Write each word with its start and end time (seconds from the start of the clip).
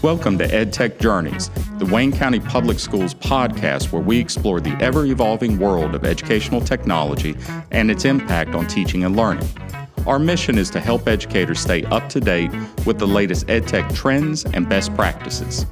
Welcome 0.00 0.38
to 0.38 0.46
EdTech 0.46 1.00
Journeys, 1.00 1.50
the 1.78 1.86
Wayne 1.86 2.12
County 2.12 2.40
Public 2.40 2.78
Schools 2.78 3.14
podcast 3.14 3.90
where 3.92 4.00
we 4.00 4.18
explore 4.18 4.60
the 4.60 4.76
ever 4.80 5.04
evolving 5.06 5.58
world 5.58 5.94
of 5.94 6.04
educational 6.04 6.60
technology 6.60 7.36
and 7.70 7.90
its 7.90 8.04
impact 8.04 8.54
on 8.54 8.66
teaching 8.66 9.04
and 9.04 9.16
learning. 9.16 9.48
Our 10.06 10.18
mission 10.18 10.56
is 10.56 10.70
to 10.70 10.80
help 10.80 11.08
educators 11.08 11.60
stay 11.60 11.84
up 11.84 12.08
to 12.10 12.20
date 12.20 12.50
with 12.86 12.98
the 12.98 13.06
latest 13.06 13.48
EdTech 13.48 13.94
trends 13.94 14.44
and 14.44 14.68
best 14.68 14.94
practices. 14.94 15.66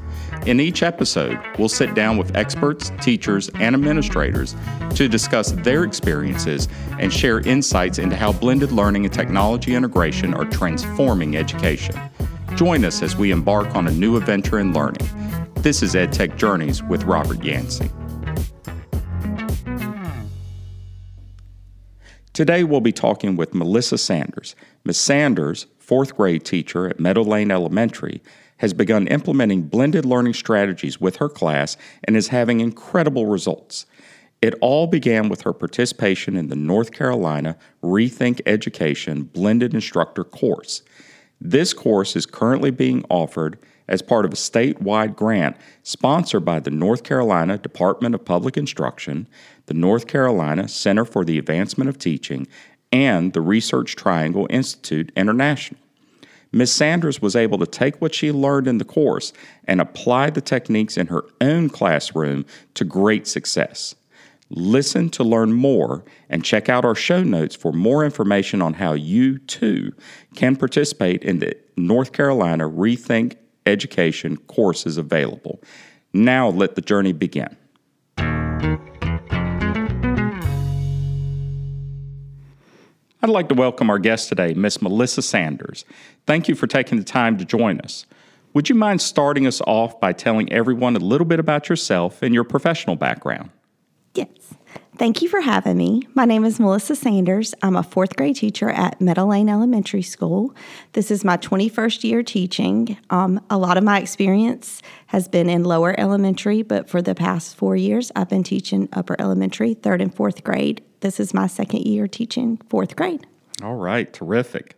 In 0.47 0.61
each 0.61 0.85
episode, 0.85 1.41
we'll 1.59 1.69
sit 1.69 1.97
down 1.97 2.19
with 2.19 2.37
experts, 2.37 2.93
teachers, 3.01 3.49
and 3.57 3.75
administrators 3.75 4.55
to 4.95 5.09
discuss 5.09 5.51
their 5.51 5.83
experiences 5.83 6.69
and 7.01 7.13
share 7.13 7.41
insights 7.41 7.99
into 7.99 8.15
how 8.15 8.33
blended 8.33 8.71
learning 8.71 9.05
and 9.05 9.13
technology 9.13 9.75
integration 9.75 10.33
are 10.35 10.45
transforming 10.45 11.37
education. 11.37 11.97
Join 12.55 12.85
us 12.85 13.03
as 13.03 13.17
we 13.17 13.33
embark 13.33 13.75
on 13.75 13.89
a 13.89 13.91
new 13.91 14.17
adventure 14.17 14.61
in 14.61 14.73
learning. 14.73 15.09
This 15.57 15.83
is 15.83 15.95
EdTech 15.95 16.37
Journeys 16.37 16.81
with 16.81 17.03
Robert 17.03 17.43
Yancey. 17.43 17.91
Today 22.35 22.63
we'll 22.63 22.81
be 22.81 22.93
talking 22.93 23.35
with 23.35 23.53
Melissa 23.53 23.99
Sanders. 23.99 24.55
Ms. 24.85 24.99
Sanders, 24.99 25.67
fourth 25.81 26.17
grade 26.17 26.45
teacher 26.45 26.89
at 26.89 27.01
Meadow 27.01 27.23
Lane 27.23 27.51
Elementary, 27.51 28.23
has 28.59 28.73
begun 28.73 29.09
implementing 29.09 29.63
blended 29.63 30.05
learning 30.05 30.35
strategies 30.35 31.01
with 31.01 31.17
her 31.17 31.29
class 31.29 31.77
and 32.05 32.17
is 32.17 32.29
having 32.29 32.61
incredible 32.61 33.27
results. 33.27 33.87
It 34.43 34.55
all 34.61 34.87
began 34.87 35.29
with 35.29 35.43
her 35.43 35.53
participation 35.53 36.37
in 36.37 36.49
the 36.49 36.57
North 36.57 36.93
Carolina 36.93 37.57
Rethink 37.83 38.41
Education 38.47 39.25
Blended 39.25 39.75
Instructor 39.75 40.25
course. 40.25 40.83
This 41.41 41.73
course 41.73 42.17
is 42.17 42.27
currently 42.27 42.71
being 42.71 43.05
offered 43.09 43.59
as 43.89 44.03
part 44.03 44.25
of 44.25 44.33
a 44.33 44.37
statewide 44.37 45.17
grant 45.17 45.57
sponsored 45.83 46.45
by 46.45 46.61
the 46.61 46.71
North 46.71 47.05
Carolina 47.05 47.57
Department 47.57 48.15
of 48.15 48.25
Public 48.25 48.57
Instruction, 48.57 49.29
the 49.67 49.75
North 49.75 50.07
Carolina 50.07 50.69
Center 50.69 51.05
for 51.05 51.25
the 51.25 51.39
Advancement 51.39 51.89
of 51.89 51.99
Teaching, 51.99 52.47
and 52.93 53.33
the 53.33 53.41
Research 53.41 53.97
Triangle 53.97 54.47
Institute 54.51 55.13
International. 55.17 55.81
Ms. 56.57 56.73
Sanders 56.73 57.21
was 57.21 57.37
able 57.37 57.59
to 57.59 57.67
take 57.67 58.01
what 58.01 58.15
she 58.15 58.33
learned 58.33 58.67
in 58.67 58.79
the 58.79 58.85
course 58.85 59.35
and 59.65 59.79
apply 59.79 60.31
the 60.31 60.41
techniques 60.41 60.97
in 60.97 61.09
her 61.09 61.23
own 61.43 61.69
classroom 61.69 62.47
to 62.73 62.83
great 62.83 63.27
success. 63.27 63.95
Listen 64.49 65.11
to 65.11 65.23
learn 65.23 65.53
more 65.53 66.03
and 66.31 66.43
check 66.43 66.71
out 66.71 66.87
our 66.87 66.95
show 66.95 67.23
notes 67.23 67.55
for 67.55 67.75
more 67.75 68.07
information 68.07 68.63
on 68.63 68.73
how 68.73 68.95
you 68.95 69.37
too 69.39 69.93
can 70.35 70.57
participate 70.57 71.23
in 71.23 71.41
the 71.41 71.55
North 71.77 72.13
Carolina 72.13 72.65
Rethink 72.65 73.37
Education 73.67 74.39
courses 74.39 74.97
available. 74.97 75.61
Now 76.15 76.49
let 76.49 76.75
the 76.75 76.81
journey 76.81 77.13
begin. 77.13 77.55
I'd 83.27 83.31
like 83.31 83.49
to 83.49 83.57
welcome 83.57 83.91
our 83.91 83.99
guest 83.99 84.29
today, 84.29 84.55
Miss 84.55 84.81
Melissa 84.81 85.21
Sanders. 85.21 85.85
Thank 86.29 86.47
you 86.47 86.55
for 86.55 86.69
taking 86.69 86.97
the 86.97 87.03
time 87.03 87.37
to 87.39 87.45
join 87.45 87.81
us. 87.81 88.07
Would 88.55 88.69
you 88.69 88.77
mind 88.77 89.01
starting 89.01 89.49
us 89.49 89.61
off 89.63 89.99
by 89.99 90.13
telling 90.13 90.53
everyone 90.53 90.95
a 90.95 91.01
little 91.01 91.25
bit 91.25 91.41
about 91.41 91.69
yourself 91.69 92.23
and 92.23 92.33
your 92.33 92.45
professional 92.45 92.95
background? 92.95 93.51
Yes. 94.15 94.29
Thank 94.99 95.21
you 95.21 95.29
for 95.29 95.41
having 95.41 95.77
me. 95.77 96.09
My 96.15 96.25
name 96.25 96.45
is 96.45 96.59
Melissa 96.59 96.97
Sanders. 96.97 97.55
I'm 97.63 97.77
a 97.77 97.83
fourth 97.83 98.17
grade 98.17 98.37
teacher 98.37 98.71
at 98.71 98.99
Meadow 99.01 99.27
Lane 99.27 99.49
Elementary 99.49 100.03
School. 100.03 100.55
This 100.93 101.11
is 101.11 101.23
my 101.23 101.37
21st 101.37 102.05
year 102.05 102.23
teaching. 102.23 102.97
Um, 103.11 103.45
a 103.51 103.59
lot 103.59 103.77
of 103.77 103.85
my 103.85 104.01
experience 104.01 104.81
has 105.09 105.29
been 105.29 105.51
in 105.51 105.65
lower 105.65 105.99
elementary, 106.01 106.63
but 106.63 106.89
for 106.89 107.03
the 107.03 107.15
past 107.15 107.57
four 107.57 107.77
years, 107.77 108.11
I've 108.17 108.31
been 108.31 108.43
teaching 108.43 108.89
upper 108.95 109.17
elementary, 109.19 109.75
third 109.75 110.01
and 110.01 110.15
fourth 110.15 110.43
grade. 110.43 110.83
This 111.01 111.21
is 111.21 111.35
my 111.35 111.47
second 111.47 111.83
year 111.83 112.09
teaching 112.09 112.59
fourth 112.71 112.97
grade. 112.97 113.27
All 113.63 113.77
right, 113.77 114.11
terrific. 114.13 114.77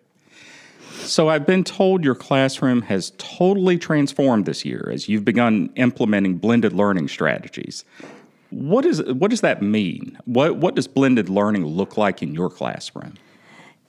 So, 0.90 1.28
I've 1.28 1.46
been 1.46 1.62
told 1.62 2.04
your 2.04 2.16
classroom 2.16 2.82
has 2.82 3.12
totally 3.18 3.78
transformed 3.78 4.46
this 4.46 4.64
year 4.64 4.90
as 4.92 5.08
you've 5.08 5.24
begun 5.24 5.70
implementing 5.76 6.38
blended 6.38 6.72
learning 6.72 7.08
strategies. 7.08 7.84
What 8.50 8.84
is 8.84 9.02
what 9.02 9.30
does 9.30 9.42
that 9.42 9.60
mean? 9.62 10.18
What 10.24 10.56
what 10.56 10.74
does 10.74 10.86
blended 10.86 11.28
learning 11.28 11.66
look 11.66 11.96
like 11.96 12.22
in 12.22 12.34
your 12.34 12.48
classroom? 12.48 13.14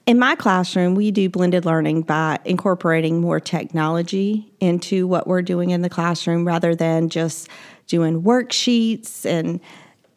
In 0.06 0.18
my 0.18 0.34
classroom, 0.34 0.94
we 0.94 1.10
do 1.10 1.28
blended 1.28 1.64
learning 1.64 2.02
by 2.02 2.38
incorporating 2.44 3.20
more 3.20 3.38
technology 3.38 4.52
into 4.58 5.06
what 5.06 5.26
we're 5.26 5.42
doing 5.42 5.70
in 5.70 5.82
the 5.82 5.88
classroom 5.88 6.46
rather 6.46 6.74
than 6.74 7.08
just 7.08 7.48
doing 7.86 8.22
worksheets 8.22 9.24
and 9.24 9.60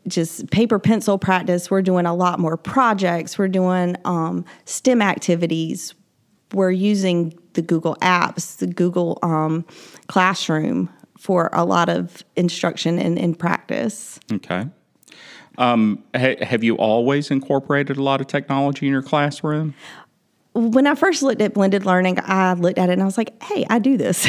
just 0.07 0.49
paper 0.49 0.79
pencil 0.79 1.17
practice. 1.17 1.69
We're 1.69 1.81
doing 1.81 2.05
a 2.05 2.13
lot 2.13 2.39
more 2.39 2.57
projects. 2.57 3.37
We're 3.37 3.47
doing 3.47 3.95
um, 4.05 4.45
STEM 4.65 5.01
activities. 5.01 5.93
We're 6.53 6.71
using 6.71 7.37
the 7.53 7.61
Google 7.61 7.95
Apps, 8.01 8.57
the 8.57 8.67
Google 8.67 9.19
um, 9.21 9.65
Classroom 10.07 10.89
for 11.23 11.49
a 11.53 11.63
lot 11.63 11.87
of 11.87 12.21
instruction 12.35 12.99
and, 12.99 13.17
and 13.17 13.39
practice. 13.39 14.19
Okay. 14.29 14.65
Um, 15.57 16.03
ha- 16.13 16.35
have 16.41 16.65
you 16.65 16.75
always 16.75 17.31
incorporated 17.31 17.95
a 17.95 18.03
lot 18.03 18.19
of 18.19 18.27
technology 18.27 18.87
in 18.87 18.91
your 18.91 19.01
classroom? 19.01 19.73
When 20.51 20.85
I 20.85 20.95
first 20.95 21.23
looked 21.23 21.41
at 21.41 21.53
blended 21.53 21.85
learning, 21.85 22.19
I 22.21 22.51
looked 22.55 22.77
at 22.77 22.89
it 22.89 22.93
and 22.93 23.01
I 23.01 23.05
was 23.05 23.17
like, 23.17 23.41
"Hey, 23.41 23.65
I 23.69 23.79
do 23.79 23.95
this." 23.95 24.27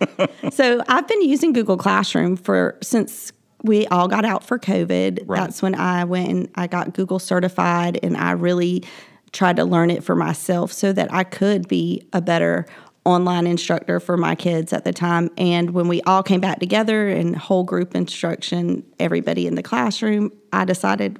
so 0.52 0.84
I've 0.86 1.08
been 1.08 1.22
using 1.22 1.52
Google 1.52 1.76
Classroom 1.76 2.36
for 2.36 2.78
since 2.80 3.32
we 3.64 3.88
all 3.88 4.06
got 4.06 4.24
out 4.24 4.44
for 4.44 4.56
COVID. 4.56 5.24
Right. 5.26 5.40
That's 5.40 5.60
when 5.62 5.74
I 5.74 6.04
went 6.04 6.28
and 6.28 6.48
I 6.54 6.68
got 6.68 6.94
Google 6.94 7.18
certified, 7.18 7.98
and 8.04 8.16
I 8.16 8.30
really 8.30 8.84
tried 9.32 9.56
to 9.56 9.64
learn 9.64 9.90
it 9.90 10.04
for 10.04 10.14
myself 10.14 10.72
so 10.72 10.92
that 10.92 11.12
I 11.12 11.24
could 11.24 11.66
be 11.66 12.06
a 12.12 12.20
better 12.20 12.66
online 13.06 13.46
instructor 13.46 14.00
for 14.00 14.16
my 14.16 14.34
kids 14.34 14.72
at 14.72 14.84
the 14.84 14.92
time. 14.92 15.30
And 15.38 15.70
when 15.70 15.88
we 15.88 16.02
all 16.02 16.22
came 16.22 16.40
back 16.40 16.58
together 16.58 17.08
and 17.08 17.36
whole 17.36 17.64
group 17.64 17.94
instruction, 17.94 18.84
everybody 18.98 19.46
in 19.46 19.54
the 19.54 19.62
classroom, 19.62 20.32
I 20.52 20.64
decided 20.64 21.18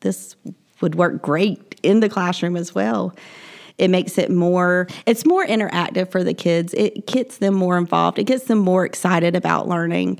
this 0.00 0.34
would 0.80 0.94
work 0.94 1.22
great 1.22 1.78
in 1.82 2.00
the 2.00 2.08
classroom 2.08 2.56
as 2.56 2.74
well. 2.74 3.14
It 3.78 3.88
makes 3.88 4.16
it 4.18 4.30
more, 4.30 4.88
it's 5.06 5.26
more 5.26 5.46
interactive 5.46 6.10
for 6.10 6.24
the 6.24 6.34
kids. 6.34 6.74
It 6.74 7.06
gets 7.06 7.38
them 7.38 7.54
more 7.54 7.76
involved, 7.76 8.18
it 8.18 8.24
gets 8.24 8.44
them 8.44 8.58
more 8.58 8.84
excited 8.84 9.36
about 9.36 9.68
learning. 9.68 10.18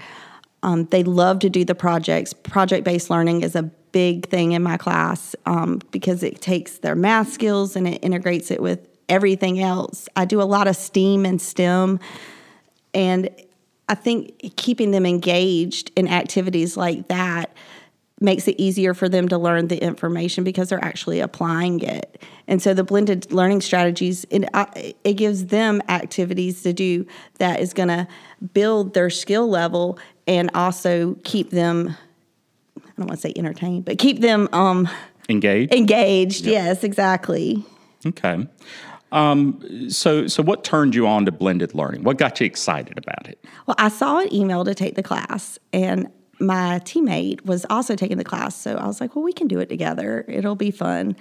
Um, 0.62 0.84
they 0.86 1.02
love 1.02 1.40
to 1.40 1.50
do 1.50 1.64
the 1.64 1.74
projects. 1.74 2.32
Project 2.32 2.84
based 2.84 3.10
learning 3.10 3.42
is 3.42 3.56
a 3.56 3.62
big 3.62 4.28
thing 4.28 4.52
in 4.52 4.62
my 4.62 4.76
class 4.76 5.34
um, 5.46 5.80
because 5.90 6.22
it 6.22 6.40
takes 6.40 6.78
their 6.78 6.94
math 6.94 7.32
skills 7.32 7.76
and 7.76 7.88
it 7.88 8.02
integrates 8.02 8.50
it 8.50 8.62
with 8.62 8.88
everything 9.12 9.60
else. 9.60 10.08
I 10.16 10.24
do 10.24 10.40
a 10.40 10.44
lot 10.44 10.66
of 10.66 10.74
STEAM 10.74 11.26
and 11.26 11.40
STEM, 11.40 12.00
and 12.94 13.28
I 13.88 13.94
think 13.94 14.56
keeping 14.56 14.90
them 14.90 15.04
engaged 15.04 15.92
in 15.94 16.08
activities 16.08 16.76
like 16.76 17.08
that 17.08 17.54
makes 18.20 18.48
it 18.48 18.58
easier 18.58 18.94
for 18.94 19.08
them 19.08 19.28
to 19.28 19.36
learn 19.36 19.68
the 19.68 19.82
information 19.82 20.44
because 20.44 20.68
they're 20.70 20.82
actually 20.82 21.20
applying 21.20 21.80
it. 21.80 22.22
And 22.46 22.62
so 22.62 22.72
the 22.72 22.84
blended 22.84 23.32
learning 23.32 23.60
strategies 23.60 24.24
it, 24.30 24.48
it 25.04 25.14
gives 25.14 25.46
them 25.46 25.82
activities 25.88 26.62
to 26.62 26.72
do 26.72 27.06
that 27.38 27.60
is 27.60 27.74
going 27.74 27.88
to 27.88 28.06
build 28.54 28.94
their 28.94 29.10
skill 29.10 29.48
level 29.48 29.98
and 30.26 30.50
also 30.54 31.16
keep 31.24 31.50
them 31.50 31.96
I 32.78 32.80
don't 32.96 33.08
want 33.08 33.20
to 33.20 33.28
say 33.28 33.32
entertained, 33.36 33.84
but 33.84 33.98
keep 33.98 34.20
them 34.20 34.48
um, 34.52 34.88
engaged. 35.28 35.72
Engaged, 35.72 36.44
yep. 36.44 36.52
yes, 36.52 36.84
exactly. 36.84 37.64
Okay. 38.04 38.46
Um, 39.12 39.88
so, 39.90 40.26
so 40.26 40.42
what 40.42 40.64
turned 40.64 40.94
you 40.94 41.06
on 41.06 41.26
to 41.26 41.32
blended 41.32 41.74
learning? 41.74 42.02
What 42.02 42.16
got 42.16 42.40
you 42.40 42.46
excited 42.46 42.98
about 42.98 43.28
it? 43.28 43.44
Well, 43.66 43.76
I 43.78 43.88
saw 43.88 44.18
an 44.18 44.34
email 44.34 44.64
to 44.64 44.74
take 44.74 44.96
the 44.96 45.02
class, 45.02 45.58
and 45.72 46.08
my 46.40 46.80
teammate 46.84 47.44
was 47.44 47.64
also 47.70 47.94
taking 47.94 48.18
the 48.18 48.24
class. 48.24 48.56
So 48.56 48.76
I 48.76 48.86
was 48.86 49.00
like, 49.00 49.14
well, 49.14 49.22
we 49.22 49.32
can 49.32 49.46
do 49.46 49.60
it 49.60 49.68
together. 49.68 50.24
It'll 50.26 50.56
be 50.56 50.70
fun. 50.70 51.14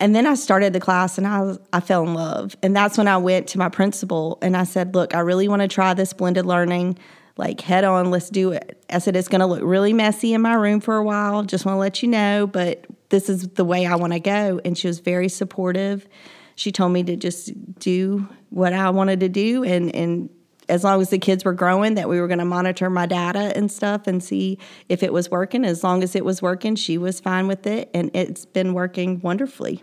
And 0.00 0.14
then 0.14 0.26
I 0.26 0.34
started 0.34 0.72
the 0.72 0.80
class 0.80 1.18
and 1.18 1.26
I, 1.26 1.56
I 1.72 1.78
fell 1.78 2.02
in 2.02 2.14
love. 2.14 2.56
And 2.62 2.74
that's 2.74 2.98
when 2.98 3.06
I 3.06 3.16
went 3.16 3.46
to 3.48 3.58
my 3.58 3.68
principal 3.68 4.38
and 4.42 4.56
I 4.56 4.64
said, 4.64 4.94
look, 4.94 5.14
I 5.14 5.20
really 5.20 5.46
want 5.46 5.62
to 5.62 5.68
try 5.68 5.94
this 5.94 6.12
blended 6.12 6.46
learning. 6.46 6.98
Like, 7.36 7.60
head 7.60 7.84
on, 7.84 8.10
let's 8.10 8.28
do 8.28 8.50
it. 8.52 8.84
I 8.90 8.98
said, 8.98 9.14
it's 9.14 9.28
going 9.28 9.40
to 9.40 9.46
look 9.46 9.62
really 9.62 9.92
messy 9.92 10.34
in 10.34 10.42
my 10.42 10.54
room 10.54 10.80
for 10.80 10.96
a 10.96 11.04
while. 11.04 11.42
Just 11.44 11.64
want 11.64 11.76
to 11.76 11.80
let 11.80 12.02
you 12.02 12.08
know, 12.08 12.46
but 12.46 12.86
this 13.10 13.28
is 13.28 13.48
the 13.50 13.64
way 13.64 13.86
I 13.86 13.94
want 13.94 14.12
to 14.12 14.20
go. 14.20 14.60
And 14.64 14.76
she 14.76 14.88
was 14.88 14.98
very 14.98 15.28
supportive 15.28 16.08
she 16.54 16.72
told 16.72 16.92
me 16.92 17.02
to 17.04 17.16
just 17.16 17.52
do 17.78 18.28
what 18.50 18.72
I 18.72 18.90
wanted 18.90 19.20
to 19.20 19.28
do 19.28 19.64
and 19.64 19.94
and 19.94 20.30
as 20.66 20.82
long 20.82 21.02
as 21.02 21.10
the 21.10 21.18
kids 21.18 21.44
were 21.44 21.52
growing 21.52 21.94
that 21.94 22.08
we 22.08 22.18
were 22.18 22.26
going 22.26 22.38
to 22.38 22.44
monitor 22.46 22.88
my 22.88 23.04
data 23.04 23.52
and 23.54 23.70
stuff 23.70 24.06
and 24.06 24.24
see 24.24 24.58
if 24.88 25.02
it 25.02 25.12
was 25.12 25.30
working 25.30 25.62
as 25.62 25.84
long 25.84 26.02
as 26.02 26.16
it 26.16 26.24
was 26.24 26.40
working 26.40 26.74
she 26.74 26.96
was 26.98 27.20
fine 27.20 27.46
with 27.46 27.66
it 27.66 27.90
and 27.92 28.10
it's 28.14 28.46
been 28.46 28.72
working 28.72 29.20
wonderfully 29.20 29.82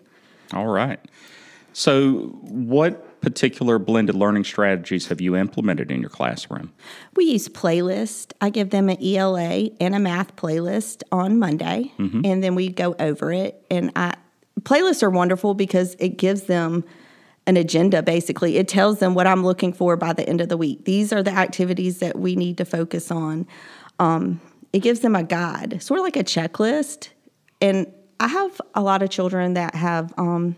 all 0.53 0.67
right 0.67 0.99
So, 1.73 2.39
what 2.41 3.21
particular 3.21 3.79
blended 3.79 4.15
learning 4.15 4.43
strategies 4.43 5.07
have 5.07 5.21
you 5.21 5.35
implemented 5.35 5.91
in 5.91 6.01
your 6.01 6.09
classroom? 6.09 6.73
We 7.15 7.25
use 7.25 7.47
playlist. 7.47 8.33
I 8.41 8.49
give 8.49 8.71
them 8.71 8.89
an 8.89 9.01
ELA 9.01 9.69
and 9.79 9.95
a 9.95 9.99
math 9.99 10.35
playlist 10.35 11.03
on 11.11 11.39
Monday, 11.39 11.93
mm-hmm. 11.97 12.25
and 12.25 12.43
then 12.43 12.55
we 12.55 12.69
go 12.69 12.95
over 12.99 13.31
it. 13.31 13.65
And 13.69 13.91
I 13.95 14.15
playlists 14.59 15.01
are 15.01 15.09
wonderful 15.09 15.53
because 15.53 15.95
it 15.99 16.17
gives 16.17 16.43
them 16.43 16.83
an 17.47 17.57
agenda 17.57 18.03
basically. 18.03 18.57
It 18.57 18.67
tells 18.67 18.99
them 18.99 19.13
what 19.13 19.27
I'm 19.27 19.43
looking 19.43 19.73
for 19.73 19.97
by 19.97 20.13
the 20.13 20.27
end 20.27 20.41
of 20.41 20.49
the 20.49 20.57
week. 20.57 20.85
These 20.85 21.11
are 21.11 21.23
the 21.23 21.31
activities 21.31 21.99
that 21.99 22.19
we 22.19 22.35
need 22.35 22.57
to 22.57 22.65
focus 22.65 23.11
on. 23.11 23.47
Um, 23.99 24.39
it 24.73 24.79
gives 24.79 25.01
them 25.01 25.15
a 25.15 25.23
guide, 25.23 25.81
sort 25.81 25.99
of 25.99 26.03
like 26.03 26.15
a 26.15 26.23
checklist. 26.23 27.09
And 27.59 27.91
I 28.19 28.27
have 28.27 28.61
a 28.75 28.81
lot 28.81 29.01
of 29.01 29.09
children 29.09 29.55
that 29.55 29.75
have 29.75 30.13
um, 30.17 30.55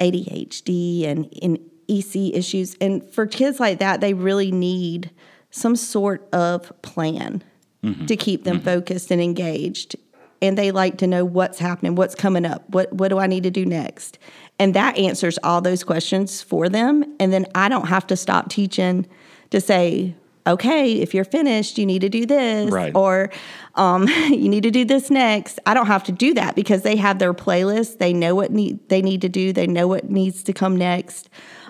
ADHD 0.00 1.06
and, 1.06 1.32
and 1.42 1.58
EC 1.88 2.34
issues. 2.34 2.76
And 2.80 3.02
for 3.10 3.26
kids 3.26 3.58
like 3.58 3.78
that, 3.78 4.00
they 4.00 4.14
really 4.14 4.52
need 4.52 5.10
some 5.50 5.74
sort 5.74 6.28
of 6.32 6.72
plan 6.82 7.42
mm-hmm. 7.82 8.06
to 8.06 8.16
keep 8.16 8.44
them 8.44 8.56
mm-hmm. 8.56 8.64
focused 8.64 9.10
and 9.10 9.20
engaged. 9.20 9.96
And 10.42 10.56
they 10.56 10.70
like 10.70 10.98
to 10.98 11.06
know 11.06 11.24
what's 11.24 11.58
happening, 11.58 11.94
what's 11.94 12.14
coming 12.14 12.46
up, 12.46 12.68
what, 12.70 12.92
what 12.92 13.08
do 13.08 13.18
I 13.18 13.26
need 13.26 13.42
to 13.42 13.50
do 13.50 13.66
next? 13.66 14.18
And 14.58 14.74
that 14.74 14.96
answers 14.96 15.38
all 15.42 15.60
those 15.60 15.84
questions 15.84 16.42
for 16.42 16.68
them. 16.68 17.04
And 17.18 17.32
then 17.32 17.46
I 17.54 17.68
don't 17.68 17.88
have 17.88 18.06
to 18.08 18.16
stop 18.16 18.48
teaching 18.48 19.06
to 19.50 19.60
say, 19.60 20.14
okay, 20.46 20.94
if 20.94 21.14
you're 21.14 21.24
finished, 21.24 21.78
you 21.78 21.86
need 21.86 22.00
to 22.00 22.08
do 22.08 22.26
this, 22.26 22.70
right. 22.70 22.94
or 22.94 23.30
um, 23.74 24.06
you 24.28 24.48
need 24.48 24.62
to 24.62 24.70
do 24.70 24.84
this 24.84 25.10
next. 25.10 25.58
I 25.66 25.74
don't 25.74 25.86
have 25.86 26.04
to 26.04 26.12
do 26.12 26.34
that 26.34 26.54
because 26.54 26.82
they 26.82 26.96
have 26.96 27.18
their 27.18 27.34
playlist. 27.34 27.98
They 27.98 28.12
know 28.12 28.34
what 28.34 28.50
need 28.50 28.88
they 28.88 29.02
need 29.02 29.20
to 29.22 29.28
do. 29.28 29.52
They 29.52 29.66
know 29.66 29.86
what 29.86 30.10
needs 30.10 30.42
to 30.44 30.52
come 30.52 30.76
next. 30.76 31.28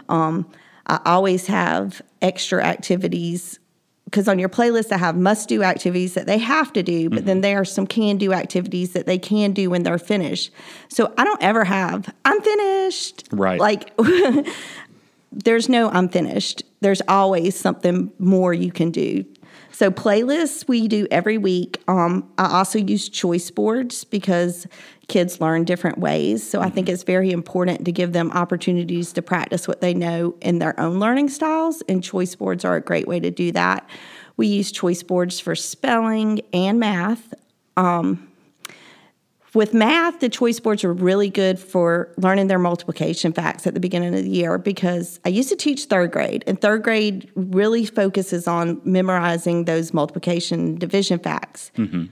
Um, 0.08 0.50
I 0.87 1.00
always 1.05 1.46
have 1.46 2.02
extra 2.20 2.64
activities 2.64 3.58
because 4.10 4.26
on 4.26 4.38
your 4.38 4.48
playlist 4.48 4.90
I 4.92 4.98
have 4.98 5.16
must 5.16 5.48
do 5.48 5.62
activities 5.62 6.14
that 6.14 6.26
they 6.26 6.38
have 6.38 6.72
to 6.72 6.82
do, 6.82 7.08
but 7.08 7.18
mm-hmm. 7.18 7.26
then 7.26 7.40
there 7.42 7.60
are 7.60 7.64
some 7.64 7.86
can 7.86 8.18
do 8.18 8.32
activities 8.32 8.92
that 8.92 9.06
they 9.06 9.18
can 9.18 9.52
do 9.52 9.70
when 9.70 9.84
they're 9.84 9.98
finished. 9.98 10.50
So 10.88 11.14
I 11.16 11.24
don't 11.24 11.42
ever 11.42 11.64
have 11.64 12.12
I'm 12.24 12.40
finished. 12.42 13.28
Right. 13.30 13.60
Like 13.60 13.96
there's 15.32 15.68
no 15.68 15.88
I'm 15.90 16.08
finished. 16.08 16.62
There's 16.80 17.02
always 17.06 17.58
something 17.58 18.12
more 18.18 18.52
you 18.52 18.72
can 18.72 18.90
do. 18.90 19.24
So 19.72 19.90
playlists 19.90 20.66
we 20.66 20.88
do 20.88 21.06
every 21.10 21.38
week. 21.38 21.80
Um, 21.88 22.28
I 22.36 22.58
also 22.58 22.78
use 22.78 23.08
choice 23.08 23.50
boards 23.50 24.04
because 24.04 24.66
kids 25.10 25.40
learn 25.40 25.64
different 25.64 25.98
ways. 25.98 26.48
So 26.48 26.60
I 26.60 26.70
think 26.70 26.86
mm-hmm. 26.86 26.94
it's 26.94 27.02
very 27.02 27.32
important 27.32 27.84
to 27.84 27.92
give 27.92 28.12
them 28.12 28.30
opportunities 28.30 29.12
to 29.14 29.22
practice 29.22 29.66
what 29.68 29.80
they 29.80 29.92
know 29.92 30.36
in 30.40 30.60
their 30.60 30.78
own 30.78 31.00
learning 31.00 31.28
styles, 31.28 31.82
and 31.88 32.02
choice 32.02 32.34
boards 32.34 32.64
are 32.64 32.76
a 32.76 32.80
great 32.80 33.08
way 33.08 33.20
to 33.20 33.30
do 33.30 33.52
that. 33.52 33.86
We 34.36 34.46
use 34.46 34.72
choice 34.72 35.02
boards 35.02 35.40
for 35.40 35.54
spelling 35.54 36.40
and 36.52 36.78
math. 36.78 37.34
Um, 37.76 38.28
with 39.52 39.74
math, 39.74 40.20
the 40.20 40.28
choice 40.28 40.60
boards 40.60 40.84
are 40.84 40.92
really 40.92 41.28
good 41.28 41.58
for 41.58 42.12
learning 42.16 42.46
their 42.46 42.60
multiplication 42.60 43.32
facts 43.32 43.66
at 43.66 43.74
the 43.74 43.80
beginning 43.80 44.14
of 44.14 44.22
the 44.22 44.30
year 44.30 44.58
because 44.58 45.18
I 45.24 45.28
used 45.28 45.48
to 45.48 45.56
teach 45.56 45.86
third 45.86 46.12
grade, 46.12 46.44
and 46.46 46.60
third 46.60 46.84
grade 46.84 47.28
really 47.34 47.84
focuses 47.84 48.46
on 48.46 48.80
memorizing 48.84 49.64
those 49.64 49.92
multiplication 49.92 50.76
division 50.76 51.18
facts. 51.18 51.72
Mm-hmm. 51.76 52.04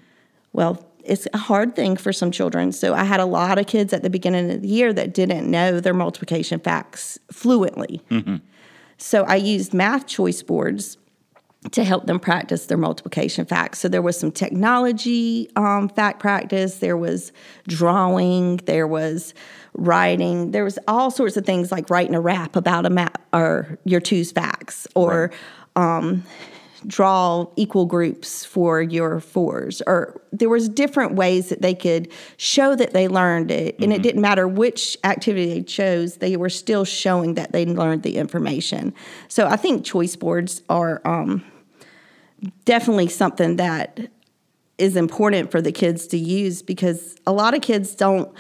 Well, 0.52 0.84
it's 1.08 1.26
a 1.32 1.38
hard 1.38 1.74
thing 1.74 1.96
for 1.96 2.12
some 2.12 2.30
children. 2.30 2.72
So 2.72 2.94
I 2.94 3.04
had 3.04 3.20
a 3.20 3.24
lot 3.24 3.58
of 3.58 3.66
kids 3.66 3.92
at 3.92 4.02
the 4.02 4.10
beginning 4.10 4.50
of 4.50 4.62
the 4.62 4.68
year 4.68 4.92
that 4.92 5.14
didn't 5.14 5.50
know 5.50 5.80
their 5.80 5.94
multiplication 5.94 6.60
facts 6.60 7.18
fluently. 7.32 8.02
Mm-hmm. 8.10 8.36
So 8.98 9.24
I 9.24 9.36
used 9.36 9.72
math 9.72 10.06
choice 10.06 10.42
boards 10.42 10.98
to 11.72 11.84
help 11.84 12.06
them 12.06 12.20
practice 12.20 12.66
their 12.66 12.78
multiplication 12.78 13.44
facts. 13.44 13.80
So 13.80 13.88
there 13.88 14.02
was 14.02 14.18
some 14.18 14.30
technology 14.30 15.50
um, 15.56 15.88
fact 15.88 16.20
practice, 16.20 16.78
there 16.78 16.96
was 16.96 17.32
drawing, 17.66 18.58
there 18.58 18.86
was 18.86 19.34
writing, 19.74 20.52
there 20.52 20.64
was 20.64 20.78
all 20.86 21.10
sorts 21.10 21.36
of 21.36 21.44
things 21.44 21.72
like 21.72 21.90
writing 21.90 22.14
a 22.14 22.20
rap 22.20 22.54
about 22.54 22.86
a 22.86 22.90
map 22.90 23.22
or 23.32 23.78
your 23.84 24.00
two's 24.00 24.30
facts 24.30 24.86
or 24.94 25.32
right. 25.76 25.98
um, 25.98 26.22
draw 26.86 27.46
equal 27.56 27.86
groups 27.86 28.44
for 28.44 28.80
your 28.80 29.20
fours 29.20 29.82
or 29.86 30.20
there 30.32 30.48
was 30.48 30.68
different 30.68 31.14
ways 31.14 31.48
that 31.48 31.60
they 31.60 31.74
could 31.74 32.08
show 32.36 32.76
that 32.76 32.92
they 32.92 33.08
learned 33.08 33.50
it 33.50 33.74
and 33.78 33.86
mm-hmm. 33.86 33.92
it 33.92 34.02
didn't 34.02 34.20
matter 34.20 34.46
which 34.46 34.96
activity 35.02 35.46
they 35.46 35.62
chose 35.62 36.16
they 36.16 36.36
were 36.36 36.48
still 36.48 36.84
showing 36.84 37.34
that 37.34 37.50
they 37.52 37.66
learned 37.66 38.02
the 38.04 38.16
information 38.16 38.94
so 39.26 39.46
i 39.48 39.56
think 39.56 39.84
choice 39.84 40.14
boards 40.14 40.62
are 40.68 41.00
um, 41.04 41.44
definitely 42.64 43.08
something 43.08 43.56
that 43.56 43.98
is 44.78 44.96
important 44.96 45.50
for 45.50 45.60
the 45.60 45.72
kids 45.72 46.06
to 46.06 46.16
use 46.16 46.62
because 46.62 47.16
a 47.26 47.32
lot 47.32 47.54
of 47.54 47.60
kids 47.60 47.94
don't 47.94 48.32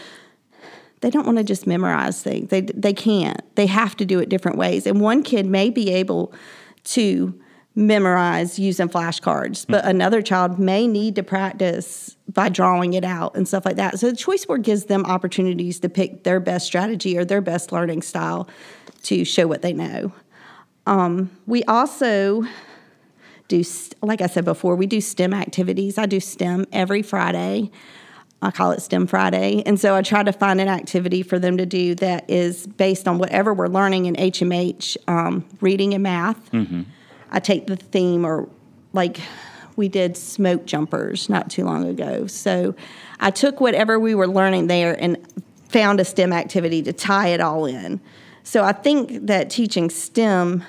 they 1.00 1.10
don't 1.10 1.26
want 1.26 1.38
to 1.38 1.44
just 1.44 1.66
memorize 1.66 2.22
things 2.22 2.50
they 2.50 2.60
they 2.60 2.92
can't 2.92 3.42
they 3.56 3.66
have 3.66 3.96
to 3.96 4.04
do 4.04 4.20
it 4.20 4.28
different 4.28 4.56
ways 4.56 4.86
and 4.86 5.00
one 5.00 5.24
kid 5.24 5.44
may 5.44 5.70
be 5.70 5.90
able 5.90 6.32
to 6.84 7.40
memorize 7.78 8.58
using 8.58 8.88
flashcards, 8.88 9.64
but 9.68 9.82
mm-hmm. 9.82 9.90
another 9.90 10.20
child 10.20 10.58
may 10.58 10.86
need 10.88 11.14
to 11.14 11.22
practice 11.22 12.16
by 12.34 12.48
drawing 12.48 12.94
it 12.94 13.04
out 13.04 13.36
and 13.36 13.46
stuff 13.46 13.64
like 13.64 13.76
that. 13.76 14.00
So 14.00 14.10
the 14.10 14.16
choice 14.16 14.44
board 14.44 14.62
gives 14.62 14.86
them 14.86 15.06
opportunities 15.06 15.78
to 15.80 15.88
pick 15.88 16.24
their 16.24 16.40
best 16.40 16.66
strategy 16.66 17.16
or 17.16 17.24
their 17.24 17.40
best 17.40 17.70
learning 17.70 18.02
style 18.02 18.48
to 19.04 19.24
show 19.24 19.46
what 19.46 19.62
they 19.62 19.72
know. 19.72 20.12
Um, 20.86 21.30
we 21.46 21.62
also 21.64 22.44
do, 23.46 23.62
like 24.02 24.20
I 24.20 24.26
said 24.26 24.44
before, 24.44 24.74
we 24.74 24.86
do 24.86 25.00
STEM 25.00 25.32
activities. 25.32 25.98
I 25.98 26.06
do 26.06 26.18
STEM 26.18 26.66
every 26.72 27.02
Friday. 27.02 27.70
I 28.42 28.50
call 28.50 28.72
it 28.72 28.82
STEM 28.82 29.06
Friday. 29.06 29.62
And 29.64 29.78
so 29.78 29.94
I 29.94 30.02
try 30.02 30.24
to 30.24 30.32
find 30.32 30.60
an 30.60 30.68
activity 30.68 31.22
for 31.22 31.38
them 31.38 31.56
to 31.58 31.66
do 31.66 31.94
that 31.96 32.28
is 32.28 32.66
based 32.66 33.06
on 33.06 33.18
whatever 33.18 33.54
we're 33.54 33.68
learning 33.68 34.06
in 34.06 34.16
HMH, 34.16 34.96
um, 35.06 35.44
reading 35.60 35.94
and 35.94 36.02
math. 36.02 36.50
Mm-hmm 36.50 36.82
I 37.30 37.40
take 37.40 37.66
the 37.66 37.76
theme 37.76 38.24
or 38.24 38.48
like 38.92 39.20
we 39.76 39.88
did 39.88 40.16
smoke 40.16 40.66
jumpers 40.66 41.28
not 41.28 41.50
too 41.50 41.64
long 41.64 41.86
ago. 41.86 42.26
So 42.26 42.74
I 43.20 43.30
took 43.30 43.60
whatever 43.60 43.98
we 43.98 44.14
were 44.14 44.26
learning 44.26 44.66
there 44.66 45.00
and 45.00 45.16
found 45.68 46.00
a 46.00 46.04
STEM 46.04 46.32
activity 46.32 46.82
to 46.82 46.92
tie 46.92 47.28
it 47.28 47.40
all 47.40 47.64
in. 47.66 48.00
So 48.42 48.64
I 48.64 48.72
think 48.72 49.26
that 49.26 49.50
teaching 49.50 49.90
STEM 49.90 50.64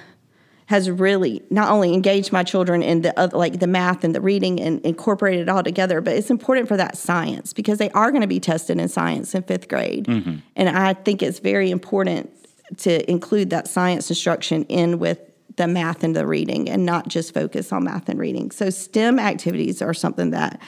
has 0.69 0.87
really 0.91 1.41
not 1.49 1.71
only 1.71 1.95
engaged 1.95 2.31
my 2.31 2.43
children 2.43 2.83
in 2.83 3.01
the 3.01 3.19
uh, 3.19 3.27
like 3.33 3.59
the 3.59 3.65
math 3.65 4.03
and 4.03 4.13
the 4.13 4.21
reading 4.21 4.61
and 4.61 4.79
incorporated 4.81 5.41
it 5.41 5.49
all 5.49 5.63
together, 5.63 5.99
but 5.99 6.13
it's 6.13 6.29
important 6.29 6.67
for 6.67 6.77
that 6.77 6.95
science 6.95 7.53
because 7.53 7.79
they 7.79 7.89
are 7.91 8.11
going 8.11 8.21
to 8.21 8.27
be 8.27 8.39
tested 8.39 8.77
in 8.77 8.87
science 8.87 9.33
in 9.33 9.41
fifth 9.41 9.67
grade, 9.67 10.05
mm-hmm. 10.05 10.35
and 10.55 10.69
I 10.69 10.93
think 10.93 11.23
it's 11.23 11.39
very 11.39 11.71
important 11.71 12.29
to 12.77 13.09
include 13.09 13.49
that 13.49 13.67
science 13.67 14.11
instruction 14.11 14.63
in 14.65 14.99
with 14.99 15.19
the 15.59 15.67
math 15.67 16.03
and 16.03 16.15
the 16.15 16.25
reading 16.25 16.69
and 16.69 16.85
not 16.85 17.09
just 17.09 17.33
focus 17.33 17.71
on 17.73 17.83
math 17.83 18.07
and 18.07 18.17
reading. 18.17 18.49
So, 18.49 18.69
STEM 18.69 19.19
activities 19.19 19.81
are 19.81 19.93
something 19.93 20.31
that 20.31 20.59